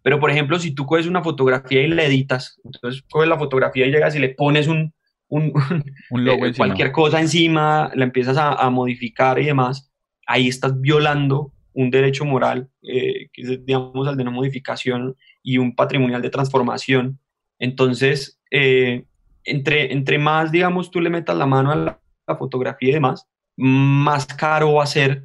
Pero, 0.03 0.21
por 0.21 0.31
ejemplo, 0.31 0.59
si 0.59 0.75
tú 0.75 0.85
coges 0.85 1.07
una 1.07 1.23
fotografía 1.23 1.81
y 1.83 1.89
la 1.89 2.05
editas, 2.05 2.61
entonces 2.65 3.03
coges 3.09 3.29
la 3.29 3.39
fotografía 3.39 3.87
y 3.87 3.91
llegas 3.91 4.15
y 4.17 4.19
le 4.19 4.31
pones 4.31 4.69
un, 4.69 4.93
un, 6.11 6.29
eh, 6.29 6.53
cualquier 6.57 6.93
cosa 6.93 7.21
encima, 7.21 7.91
la 7.95 8.05
empiezas 8.05 8.37
a, 8.39 8.69
modificar 8.71 9.39
y 9.39 9.47
demás, 9.47 9.93
ahí 10.27 10.49
estás 10.49 10.81
violando 10.81 11.53
un 11.75 11.91
derecho 11.91 12.25
moral, 12.25 12.69
eh, 12.83 13.29
que 13.33 13.43
es, 13.43 13.65
digamos, 13.65 14.09
el 14.09 14.17
de 14.17 14.25
no 14.25 14.33
modificación 14.33 15.17
y 15.43 15.59
un 15.59 15.75
patrimonial 15.75 16.23
de 16.23 16.31
transformación. 16.31 17.19
Entonces, 17.59 18.41
eh, 18.51 19.05
entre, 19.45 19.93
entre 19.93 20.19
más, 20.19 20.51
digamos, 20.51 20.91
tú 20.91 21.01
le 21.01 21.11
metas 21.11 21.37
la 21.37 21.47
mano 21.47 21.71
a 21.71 21.77
la, 21.77 22.01
fotografía 22.39 22.91
y 22.91 22.93
demás, 22.93 23.27
más 23.57 24.27
caro 24.27 24.75
va 24.75 24.83
a 24.83 24.87
ser 24.87 25.25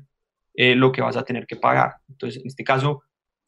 lo 0.55 0.93
que 0.93 1.01
vas 1.01 1.17
a 1.17 1.25
tener 1.25 1.45
que 1.45 1.57
pagar. 1.57 1.95
Entonces, 2.07 2.41
en 2.41 2.47
este 2.47 2.63
caso, 2.63 3.03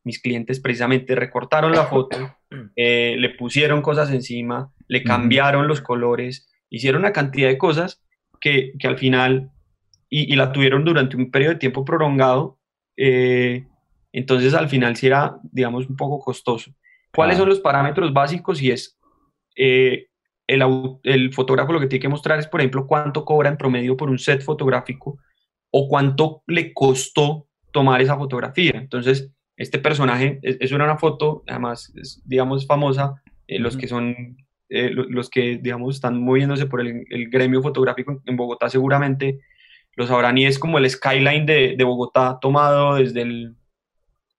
mis 0.05 0.21
clientes 0.21 0.59
precisamente 0.59 1.15
recortaron 1.15 1.73
la 1.73 1.87
foto, 1.87 2.37
eh, 2.77 3.15
le 3.17 3.29
pusieron 3.31 3.81
cosas 3.81 4.11
encima, 4.11 4.71
le 4.87 5.03
cambiaron 5.03 5.67
los 5.67 5.81
colores, 5.81 6.47
hicieron 6.69 7.01
una 7.01 7.11
cantidad 7.11 7.49
de 7.49 7.57
cosas 7.57 8.01
que, 8.39 8.73
que 8.79 8.87
al 8.87 8.97
final, 8.97 9.51
y, 10.09 10.33
la 10.35 10.51
tuvieron 10.51 10.85
durante 10.85 11.17
un 11.17 11.31
periodo 11.31 11.53
de 11.53 11.59
tiempo 11.59 11.83
prolongado, 11.83 12.59
eh, 12.95 13.67
entonces 14.13 14.53
al 14.53 14.69
final 14.69 14.95
sí 14.95 15.07
era, 15.07 15.37
digamos, 15.51 15.89
un 15.89 15.97
poco 15.97 16.19
costoso. 16.19 16.71
¿Cuáles 17.13 17.37
son 17.37 17.49
los 17.49 17.59
parámetros 17.59 18.13
básicos? 18.13 18.61
Y 18.61 18.71
es, 18.71 18.97
eh, 19.55 20.07
el, 20.47 20.63
el 21.03 21.33
fotógrafo 21.33 21.73
lo 21.73 21.79
que 21.79 21.87
tiene 21.87 22.01
que 22.01 22.09
mostrar 22.09 22.39
es, 22.39 22.47
por 22.47 22.61
ejemplo, 22.61 22.85
cuánto 22.85 23.25
cobra 23.25 23.49
en 23.49 23.57
promedio 23.57 23.97
por 23.97 24.09
un 24.09 24.19
set 24.19 24.43
fotográfico 24.43 25.17
o 25.71 25.87
cuánto 25.87 26.43
le 26.45 26.73
costó 26.73 27.47
tomar 27.71 28.01
esa 28.01 28.17
fotografía. 28.17 28.73
Entonces, 28.75 29.34
este 29.57 29.79
personaje, 29.79 30.39
es, 30.41 30.71
una 30.71 30.97
foto, 30.97 31.43
además, 31.47 31.93
es, 31.95 32.21
digamos, 32.25 32.67
famosa, 32.67 33.21
eh, 33.47 33.59
los 33.59 33.77
que 33.77 33.87
son, 33.87 34.37
eh, 34.69 34.89
los 34.91 35.29
que, 35.29 35.57
digamos, 35.61 35.95
están 35.95 36.21
moviéndose 36.21 36.65
por 36.65 36.81
el, 36.81 37.05
gremio 37.29 37.61
fotográfico 37.61 38.21
en 38.25 38.35
Bogotá 38.35 38.69
seguramente 38.69 39.39
lo 39.95 40.05
sabrán 40.07 40.37
y 40.37 40.45
es 40.45 40.59
como 40.59 40.77
el 40.77 40.89
skyline 40.89 41.45
de, 41.45 41.75
de 41.77 41.83
Bogotá 41.85 42.37
tomado 42.41 42.95
desde, 42.95 43.21
el, 43.21 43.55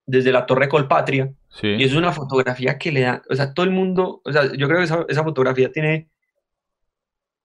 desde 0.05 0.33
la 0.33 0.47
Torre 0.47 0.69
Colpatria. 0.69 1.33
Y 1.63 1.85
es 1.85 1.95
una 1.95 2.13
fotografía 2.13 2.77
que 2.77 2.93
le 2.93 3.01
da, 3.01 3.23
o 3.31 3.35
sea, 3.35 3.55
todo 3.55 3.65
el 3.65 3.73
mundo, 3.73 4.21
o 4.23 4.33
sea, 4.33 4.53
yo 4.55 4.69
creo 4.69 4.79
que 4.79 4.85
esa, 4.85 5.07
esa 5.09 5.25
fotografía 5.25 5.73
tiene 5.73 6.11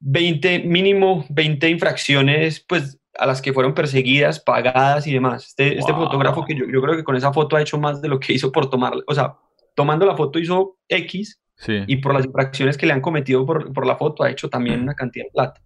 20, 0.02 0.60
mínimo 0.64 1.26
20 1.30 1.70
infracciones, 1.70 2.60
pues 2.68 3.00
a 3.18 3.26
las 3.26 3.42
que 3.42 3.54
fueron 3.54 3.74
perseguidas, 3.74 4.40
pagadas 4.40 5.08
y 5.08 5.14
demás. 5.14 5.48
Este, 5.48 5.78
este 5.78 5.94
fotógrafo 5.94 6.46
que 6.46 6.56
yo, 6.56 6.66
yo, 6.72 6.82
creo 6.82 6.96
que 6.96 7.04
con 7.04 7.16
esa 7.16 7.34
foto 7.34 7.56
ha 7.56 7.62
hecho 7.62 7.78
más 7.78 8.02
de 8.02 8.08
lo 8.08 8.20
que 8.20 8.34
hizo 8.34 8.52
por 8.52 8.70
tomar, 8.70 8.94
o 9.06 9.14
sea, 9.14 9.36
tomando 9.76 10.06
la 10.06 10.16
foto 10.16 10.40
hizo 10.40 10.78
X 10.88 11.40
y 11.68 11.98
por 11.98 12.14
las 12.14 12.26
infracciones 12.26 12.78
que 12.78 12.88
le 12.88 12.94
han 12.94 13.02
cometido 13.02 13.46
por, 13.46 13.72
por 13.72 13.86
la 13.86 13.96
foto 13.96 14.24
ha 14.24 14.32
hecho 14.32 14.50
también 14.50 14.82
una 14.82 14.96
cantidad 14.96 15.26
de 15.26 15.32
plata. 15.32 15.62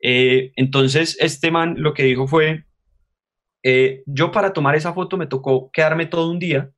Eh, 0.00 0.52
entonces, 0.56 1.16
este 1.20 1.50
man 1.50 1.76
lo 1.78 1.94
que 1.94 2.04
dijo 2.04 2.26
fue, 2.26 2.64
eh, 3.62 4.02
yo 4.06 4.30
para 4.30 4.52
tomar 4.52 4.76
esa 4.76 4.92
foto 4.92 5.16
me 5.16 5.26
tocó 5.26 5.70
quedarme 5.72 6.06
todo 6.06 6.30
un 6.30 6.38
día, 6.38 6.70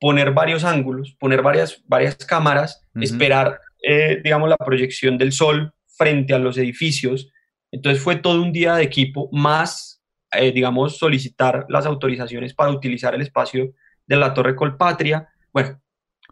poner 0.00 0.32
varios 0.32 0.64
ángulos, 0.64 1.16
poner 1.18 1.42
varias, 1.42 1.82
varias 1.86 2.16
cámaras, 2.16 2.86
esperar, 3.00 3.60
eh, 3.82 4.20
digamos, 4.22 4.48
la 4.48 4.56
proyección 4.56 5.18
del 5.18 5.32
sol 5.32 5.72
frente 5.96 6.34
a 6.34 6.38
los 6.38 6.58
edificios, 6.58 7.32
entonces 7.74 8.00
fue 8.00 8.14
todo 8.14 8.40
un 8.40 8.52
día 8.52 8.76
de 8.76 8.84
equipo, 8.84 9.28
más, 9.32 10.00
eh, 10.30 10.52
digamos, 10.52 10.96
solicitar 10.96 11.66
las 11.68 11.86
autorizaciones 11.86 12.54
para 12.54 12.70
utilizar 12.70 13.16
el 13.16 13.22
espacio 13.22 13.72
de 14.06 14.16
la 14.16 14.32
Torre 14.32 14.54
Colpatria. 14.54 15.28
Bueno, 15.52 15.80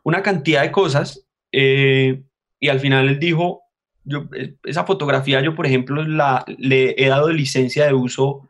una 0.05 0.23
cantidad 0.23 0.63
de 0.63 0.71
cosas. 0.71 1.27
Eh, 1.51 2.23
y 2.61 2.69
al 2.69 2.79
final 2.79 3.09
él 3.09 3.19
dijo, 3.19 3.63
yo, 4.05 4.29
eh, 4.37 4.55
esa 4.63 4.85
fotografía 4.85 5.41
yo, 5.41 5.57
por 5.57 5.67
ejemplo, 5.67 6.05
la, 6.05 6.45
le 6.47 6.95
he 6.97 7.09
dado 7.09 7.33
licencia 7.33 7.87
de 7.87 7.95
uso 7.95 8.49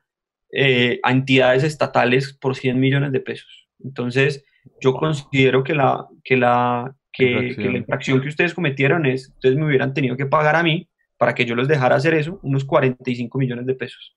a 1.02 1.11
entidades 1.11 1.64
estatales 1.64 2.35
por 2.35 2.57
100 2.57 2.78
millones 2.78 3.11
de 3.11 3.20
pesos. 3.20 3.68
Entonces, 3.83 4.44
yo 4.83 4.92
considero 4.92 5.64
que 5.64 5.74
la, 5.74 6.07
que 6.22 6.37
la, 6.37 6.94
que, 7.11 7.55
que 7.57 7.70
la 7.70 7.78
infracción 7.78 8.20
que 8.20 8.28
ustedes 8.28 8.52
cometieron 8.52 9.07
es, 9.07 9.31
ustedes 9.31 9.57
me 9.57 9.64
hubieran 9.64 9.94
tenido 9.94 10.14
que 10.14 10.26
pagar 10.26 10.57
a 10.57 10.62
mí 10.62 10.90
para 11.22 11.37
que 11.37 11.44
yo 11.44 11.54
les 11.54 11.68
dejara 11.68 11.94
hacer 11.94 12.14
eso, 12.14 12.40
unos 12.42 12.64
45 12.64 13.38
millones 13.38 13.64
de 13.64 13.76
pesos. 13.76 14.16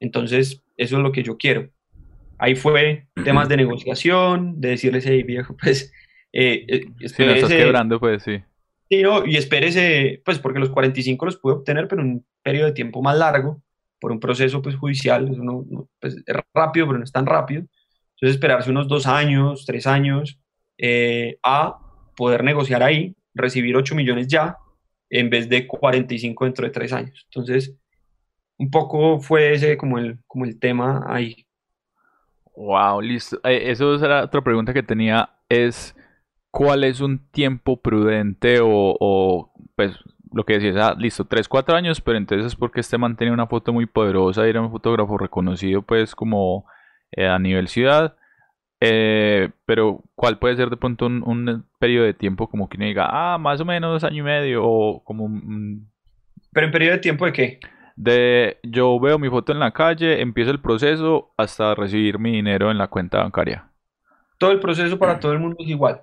Entonces, 0.00 0.60
eso 0.76 0.96
es 0.96 1.00
lo 1.00 1.12
que 1.12 1.22
yo 1.22 1.36
quiero. 1.36 1.70
Ahí 2.38 2.56
fue 2.56 3.06
temas 3.22 3.48
de 3.48 3.58
negociación, 3.58 4.60
de 4.60 4.70
decirles, 4.70 5.06
hey, 5.06 5.22
viejo, 5.22 5.56
pues, 5.62 5.92
eh, 6.32 6.64
eh 6.66 6.86
sí, 7.06 7.22
estás 7.22 7.50
quebrando, 7.50 8.00
pues, 8.00 8.24
sí. 8.24 8.42
Sí, 8.88 9.00
no, 9.00 9.24
y 9.24 9.36
espérese, 9.36 10.22
pues, 10.24 10.40
porque 10.40 10.58
los 10.58 10.70
45 10.70 11.24
los 11.24 11.36
pude 11.36 11.54
obtener, 11.54 11.86
pero 11.86 12.02
en 12.02 12.08
un 12.08 12.26
periodo 12.42 12.66
de 12.66 12.72
tiempo 12.72 13.00
más 13.00 13.16
largo, 13.16 13.62
por 14.00 14.10
un 14.10 14.18
proceso, 14.18 14.60
pues, 14.60 14.74
judicial, 14.74 15.28
eso 15.28 15.44
no, 15.44 15.64
pues, 16.00 16.16
es 16.16 16.36
rápido, 16.52 16.88
pero 16.88 16.98
no 16.98 17.04
es 17.04 17.12
tan 17.12 17.26
rápido. 17.26 17.60
Entonces, 17.60 18.34
esperarse 18.34 18.72
unos 18.72 18.88
dos 18.88 19.06
años, 19.06 19.64
tres 19.66 19.86
años, 19.86 20.40
eh, 20.78 21.38
a 21.44 21.78
poder 22.16 22.42
negociar 22.42 22.82
ahí, 22.82 23.14
recibir 23.34 23.76
8 23.76 23.94
millones 23.94 24.26
ya, 24.26 24.56
en 25.10 25.28
vez 25.28 25.48
de 25.48 25.66
45 25.66 26.44
dentro 26.44 26.64
de 26.64 26.72
tres 26.72 26.92
años. 26.92 27.26
Entonces, 27.26 27.76
un 28.56 28.70
poco 28.70 29.20
fue 29.20 29.52
ese 29.52 29.76
como 29.76 29.98
el, 29.98 30.18
como 30.26 30.44
el 30.44 30.58
tema 30.58 31.04
ahí. 31.08 31.46
Wow, 32.54 33.00
listo. 33.00 33.40
Eh, 33.44 33.70
eso 33.70 33.94
era 34.04 34.24
otra 34.24 34.42
pregunta 34.42 34.72
que 34.72 34.82
tenía, 34.82 35.30
es 35.48 35.96
¿cuál 36.50 36.84
es 36.84 37.00
un 37.00 37.18
tiempo 37.30 37.80
prudente 37.80 38.58
o, 38.62 39.52
pues 39.76 39.96
lo 40.32 40.44
que 40.44 40.54
decías, 40.54 40.76
ah, 40.76 40.94
listo, 40.96 41.24
tres, 41.24 41.48
cuatro 41.48 41.74
años, 41.74 42.00
pero 42.00 42.16
entonces 42.16 42.46
es 42.46 42.56
porque 42.56 42.80
este 42.80 42.98
mantenía 42.98 43.34
una 43.34 43.48
foto 43.48 43.72
muy 43.72 43.86
poderosa 43.86 44.46
y 44.46 44.50
era 44.50 44.60
un 44.60 44.70
fotógrafo 44.70 45.18
reconocido 45.18 45.82
pues 45.82 46.14
como 46.14 46.66
eh, 47.12 47.26
a 47.26 47.38
nivel 47.38 47.66
ciudad 47.66 48.16
eh, 48.80 49.50
pero, 49.66 50.02
¿cuál 50.14 50.38
puede 50.38 50.56
ser 50.56 50.70
de 50.70 50.78
pronto 50.78 51.06
un, 51.06 51.66
periodo 51.78 52.06
de 52.06 52.14
tiempo 52.14 52.48
como 52.48 52.68
que 52.68 52.78
uno 52.78 52.86
diga, 52.86 53.08
ah, 53.10 53.38
más 53.38 53.60
o 53.60 53.64
menos 53.64 54.02
año 54.04 54.18
y 54.18 54.22
medio 54.22 54.64
o 54.64 55.04
como... 55.04 55.28
¿Pero 56.52 56.66
en 56.66 56.72
periodo 56.72 56.94
de 56.94 57.00
tiempo 57.00 57.26
de 57.26 57.32
qué? 57.32 57.60
De 57.96 58.58
yo 58.62 58.98
veo 58.98 59.18
mi 59.18 59.28
foto 59.28 59.52
en 59.52 59.58
la 59.58 59.72
calle, 59.72 60.22
empiezo 60.22 60.50
el 60.50 60.60
proceso 60.60 61.34
hasta 61.36 61.74
recibir 61.74 62.18
mi 62.18 62.32
dinero 62.32 62.70
en 62.70 62.78
la 62.78 62.88
cuenta 62.88 63.22
bancaria. 63.22 63.70
Todo 64.38 64.52
el 64.52 64.60
proceso 64.60 64.98
para 64.98 65.20
todo 65.20 65.32
el 65.32 65.38
mundo 65.38 65.56
es 65.58 65.68
igual, 65.68 66.00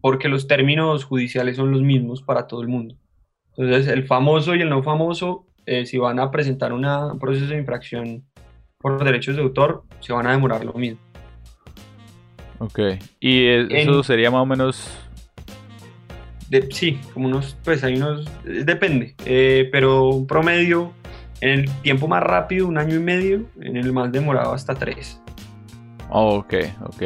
porque 0.00 0.28
los 0.28 0.48
términos 0.48 1.04
judiciales 1.04 1.56
son 1.56 1.70
los 1.70 1.82
mismos 1.82 2.20
para 2.22 2.48
todo 2.48 2.62
el 2.62 2.68
mundo. 2.68 2.96
Entonces, 3.56 3.86
el 3.86 4.04
famoso 4.06 4.56
y 4.56 4.62
el 4.62 4.68
no 4.68 4.82
famoso, 4.82 5.46
eh, 5.66 5.86
si 5.86 5.98
van 5.98 6.18
a 6.18 6.32
presentar 6.32 6.72
un 6.72 7.18
proceso 7.20 7.46
de 7.46 7.58
infracción 7.58 8.24
por 8.78 9.02
derechos 9.02 9.36
de 9.36 9.42
autor, 9.42 9.84
se 10.00 10.12
van 10.12 10.26
a 10.26 10.32
demorar 10.32 10.64
lo 10.64 10.72
mismo. 10.72 11.03
Ok. 12.58 12.78
¿Y 13.20 13.46
eso 13.46 14.02
sería 14.02 14.30
más 14.30 14.42
o 14.42 14.46
menos...? 14.46 14.98
sí, 16.70 17.00
como 17.12 17.26
unos, 17.26 17.56
pues 17.64 17.82
hay 17.82 17.96
unos, 17.96 18.26
depende, 18.44 19.14
eh, 19.24 19.68
pero 19.72 20.10
un 20.10 20.26
promedio, 20.26 20.92
en 21.40 21.60
el 21.60 21.70
tiempo 21.82 22.06
más 22.06 22.22
rápido, 22.22 22.68
un 22.68 22.78
año 22.78 22.94
y 22.96 23.00
medio, 23.00 23.46
en 23.60 23.76
el 23.76 23.92
más 23.92 24.12
demorado 24.12 24.52
hasta 24.52 24.74
tres. 24.74 25.20
Oh, 26.10 26.36
ok, 26.36 26.54
ok. 26.84 27.02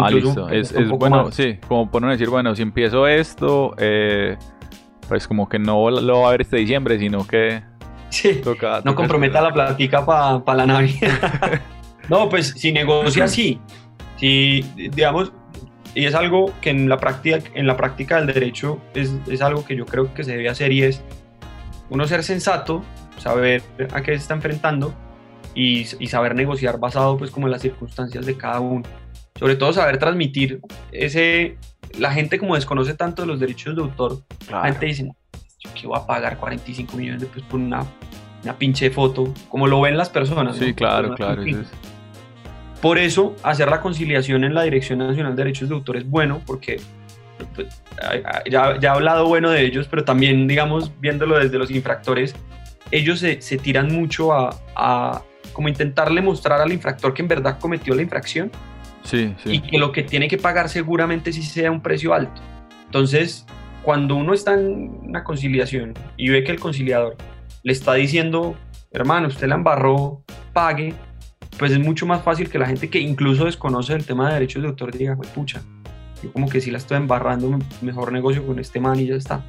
ah, 0.00 0.10
listo. 0.10 0.48
Es, 0.50 0.72
bueno, 0.90 1.32
sí, 1.32 1.58
como 1.66 1.90
por 1.90 2.02
no 2.02 2.10
decir, 2.10 2.28
bueno, 2.28 2.54
si 2.54 2.62
empiezo 2.62 3.06
esto, 3.08 3.74
eh, 3.78 4.36
pues 5.08 5.26
como 5.26 5.48
que 5.48 5.58
no 5.58 5.90
lo 5.90 6.20
va 6.20 6.28
a 6.28 6.30
ver 6.32 6.42
este 6.42 6.58
diciembre, 6.58 6.98
sino 6.98 7.26
que... 7.26 7.62
Sí, 8.10 8.40
no 8.84 8.94
comprometa 8.94 9.40
la 9.40 9.52
plática 9.52 10.06
para 10.06 10.54
la 10.54 10.66
Navidad. 10.66 11.60
no, 12.08 12.28
pues 12.28 12.54
si 12.56 12.72
negocia 12.72 13.24
así, 13.24 13.60
si, 14.16 14.62
digamos, 14.76 15.32
y 15.94 16.04
es 16.04 16.14
algo 16.14 16.52
que 16.60 16.70
en 16.70 16.88
la 16.88 16.98
práctica, 16.98 17.38
en 17.54 17.66
la 17.66 17.76
práctica 17.76 18.16
del 18.16 18.26
derecho 18.26 18.78
es, 18.94 19.14
es, 19.28 19.40
algo 19.40 19.64
que 19.64 19.76
yo 19.76 19.86
creo 19.86 20.12
que 20.12 20.24
se 20.24 20.32
debe 20.32 20.48
hacer 20.48 20.72
y 20.72 20.82
es 20.82 21.02
uno 21.88 22.06
ser 22.06 22.22
sensato, 22.22 22.82
saber 23.18 23.62
a 23.92 24.02
qué 24.02 24.12
se 24.12 24.18
está 24.18 24.34
enfrentando 24.34 24.94
y, 25.54 25.86
y, 25.98 26.06
saber 26.08 26.34
negociar 26.34 26.78
basado 26.78 27.16
pues 27.16 27.30
como 27.30 27.46
en 27.46 27.52
las 27.52 27.62
circunstancias 27.62 28.26
de 28.26 28.36
cada 28.36 28.60
uno. 28.60 28.82
Sobre 29.38 29.56
todo 29.56 29.72
saber 29.72 29.98
transmitir 29.98 30.60
ese... 30.92 31.56
La 31.98 32.12
gente 32.12 32.38
como 32.38 32.56
desconoce 32.56 32.94
tanto 32.94 33.22
de 33.22 33.28
los 33.28 33.40
derechos 33.40 33.74
de 33.74 33.80
autor, 33.80 34.22
la 34.50 34.64
gente 34.64 34.86
dice, 34.86 35.08
qué 35.74 35.86
voy 35.86 35.98
a 35.98 36.06
pagar 36.06 36.36
45 36.36 36.96
millones 36.96 37.22
de 37.22 37.26
pesos 37.26 37.48
por 37.48 37.60
una, 37.60 37.86
una 38.42 38.58
pinche 38.58 38.90
foto, 38.90 39.32
como 39.48 39.66
lo 39.66 39.80
ven 39.80 39.96
las 39.96 40.10
personas. 40.10 40.56
Sí, 40.56 40.74
claro, 40.74 41.14
claro. 41.14 41.42
Por 42.86 42.98
eso, 42.98 43.34
hacer 43.42 43.68
la 43.68 43.80
conciliación 43.80 44.44
en 44.44 44.54
la 44.54 44.62
Dirección 44.62 45.00
Nacional 45.00 45.34
de 45.34 45.42
Derechos 45.42 45.68
de 45.68 45.74
Autor 45.74 45.96
es 45.96 46.08
bueno, 46.08 46.40
porque 46.46 46.80
pues, 47.56 47.82
ya, 48.48 48.78
ya, 48.78 48.78
he 48.80 48.86
hablado 48.86 49.26
bueno 49.26 49.50
de 49.50 49.62
ellos, 49.62 49.88
pero 49.90 50.04
también, 50.04 50.46
digamos, 50.46 50.92
viéndolo 51.00 51.36
desde 51.36 51.58
los 51.58 51.68
infractores, 51.72 52.36
ellos 52.92 53.18
se, 53.18 53.42
se 53.42 53.58
tiran 53.58 53.92
mucho 53.92 54.32
a, 54.32 54.56
a, 54.76 55.24
como 55.52 55.66
intentarle 55.66 56.22
mostrar 56.22 56.60
al 56.60 56.72
infractor 56.72 57.12
que 57.12 57.22
en 57.22 57.26
verdad 57.26 57.58
cometió 57.58 57.92
la 57.92 58.02
infracción 58.02 58.52
sí, 59.02 59.34
sí. 59.42 59.54
y 59.54 59.60
que 59.62 59.78
lo 59.78 59.90
que 59.90 60.04
tiene 60.04 60.28
que 60.28 60.38
pagar 60.38 60.68
seguramente 60.68 61.32
sí 61.32 61.42
sea 61.42 61.72
un 61.72 61.82
precio 61.82 62.14
alto. 62.14 62.40
Entonces, 62.84 63.46
cuando 63.82 64.14
uno 64.14 64.32
está 64.32 64.54
en 64.54 65.00
una 65.02 65.24
conciliación 65.24 65.92
y 66.16 66.28
ve 66.28 66.44
que 66.44 66.52
el 66.52 66.60
conciliador 66.60 67.16
le 67.64 67.72
está 67.72 67.94
diciendo, 67.94 68.54
hermano, 68.92 69.26
usted 69.26 69.48
la 69.48 69.56
embarró, 69.56 70.22
pague, 70.52 70.94
pues 71.58 71.72
es 71.72 71.78
mucho 71.78 72.06
más 72.06 72.22
fácil 72.22 72.50
que 72.50 72.58
la 72.58 72.66
gente 72.66 72.90
que 72.90 73.00
incluso 73.00 73.44
desconoce 73.44 73.94
el 73.94 74.04
tema 74.04 74.28
de 74.28 74.34
derechos 74.34 74.62
de 74.62 74.68
autor 74.68 74.96
diga, 74.96 75.16
pucha, 75.16 75.62
yo 76.22 76.32
como 76.32 76.48
que 76.48 76.60
si 76.60 76.70
la 76.70 76.78
estoy 76.78 76.98
embarrando, 76.98 77.58
mejor 77.82 78.12
negocio 78.12 78.46
con 78.46 78.58
este 78.58 78.80
man 78.80 78.98
y 79.00 79.06
ya 79.06 79.14
está. 79.14 79.44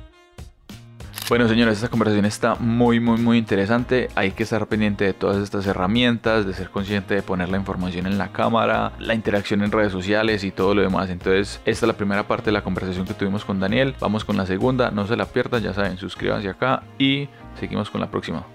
Bueno, 1.30 1.50
señores, 1.50 1.76
esta 1.76 1.90
conversación 1.90 2.24
está 2.24 2.56
muy, 2.56 3.02
muy, 3.02 3.20
muy 3.20 3.38
interesante. 3.38 4.08
Hay 4.16 4.32
que 4.32 4.44
estar 4.44 4.66
pendiente 4.68 5.04
de 5.04 5.12
todas 5.12 5.44
estas 5.44 5.68
herramientas, 5.68 6.46
de 6.46 6.54
ser 6.54 6.70
consciente 6.70 7.16
de 7.16 7.22
poner 7.22 7.50
la 7.50 7.58
información 7.58 8.08
en 8.08 8.18
la 8.18 8.32
cámara, 8.32 8.94
la 8.98 9.14
interacción 9.14 9.62
en 9.62 9.74
redes 9.74 9.92
sociales 9.92 10.46
y 10.46 10.52
todo 10.52 10.74
lo 10.74 10.84
demás. 10.84 11.10
Entonces, 11.10 11.60
esta 11.66 11.86
es 11.86 11.88
la 11.88 11.98
primera 11.98 12.30
parte 12.30 12.46
de 12.46 12.54
la 12.54 12.64
conversación 12.64 13.06
que 13.06 13.14
tuvimos 13.14 13.44
con 13.44 13.60
Daniel. 13.60 13.94
Vamos 14.00 14.24
con 14.24 14.38
la 14.38 14.46
segunda, 14.46 14.90
no 14.90 15.06
se 15.06 15.18
la 15.18 15.26
pierdan, 15.26 15.64
ya 15.64 15.74
saben, 15.74 15.98
suscríbanse 15.98 16.48
acá 16.48 16.84
y 16.98 17.28
seguimos 17.60 17.90
con 17.90 18.00
la 18.00 18.10
próxima. 18.10 18.46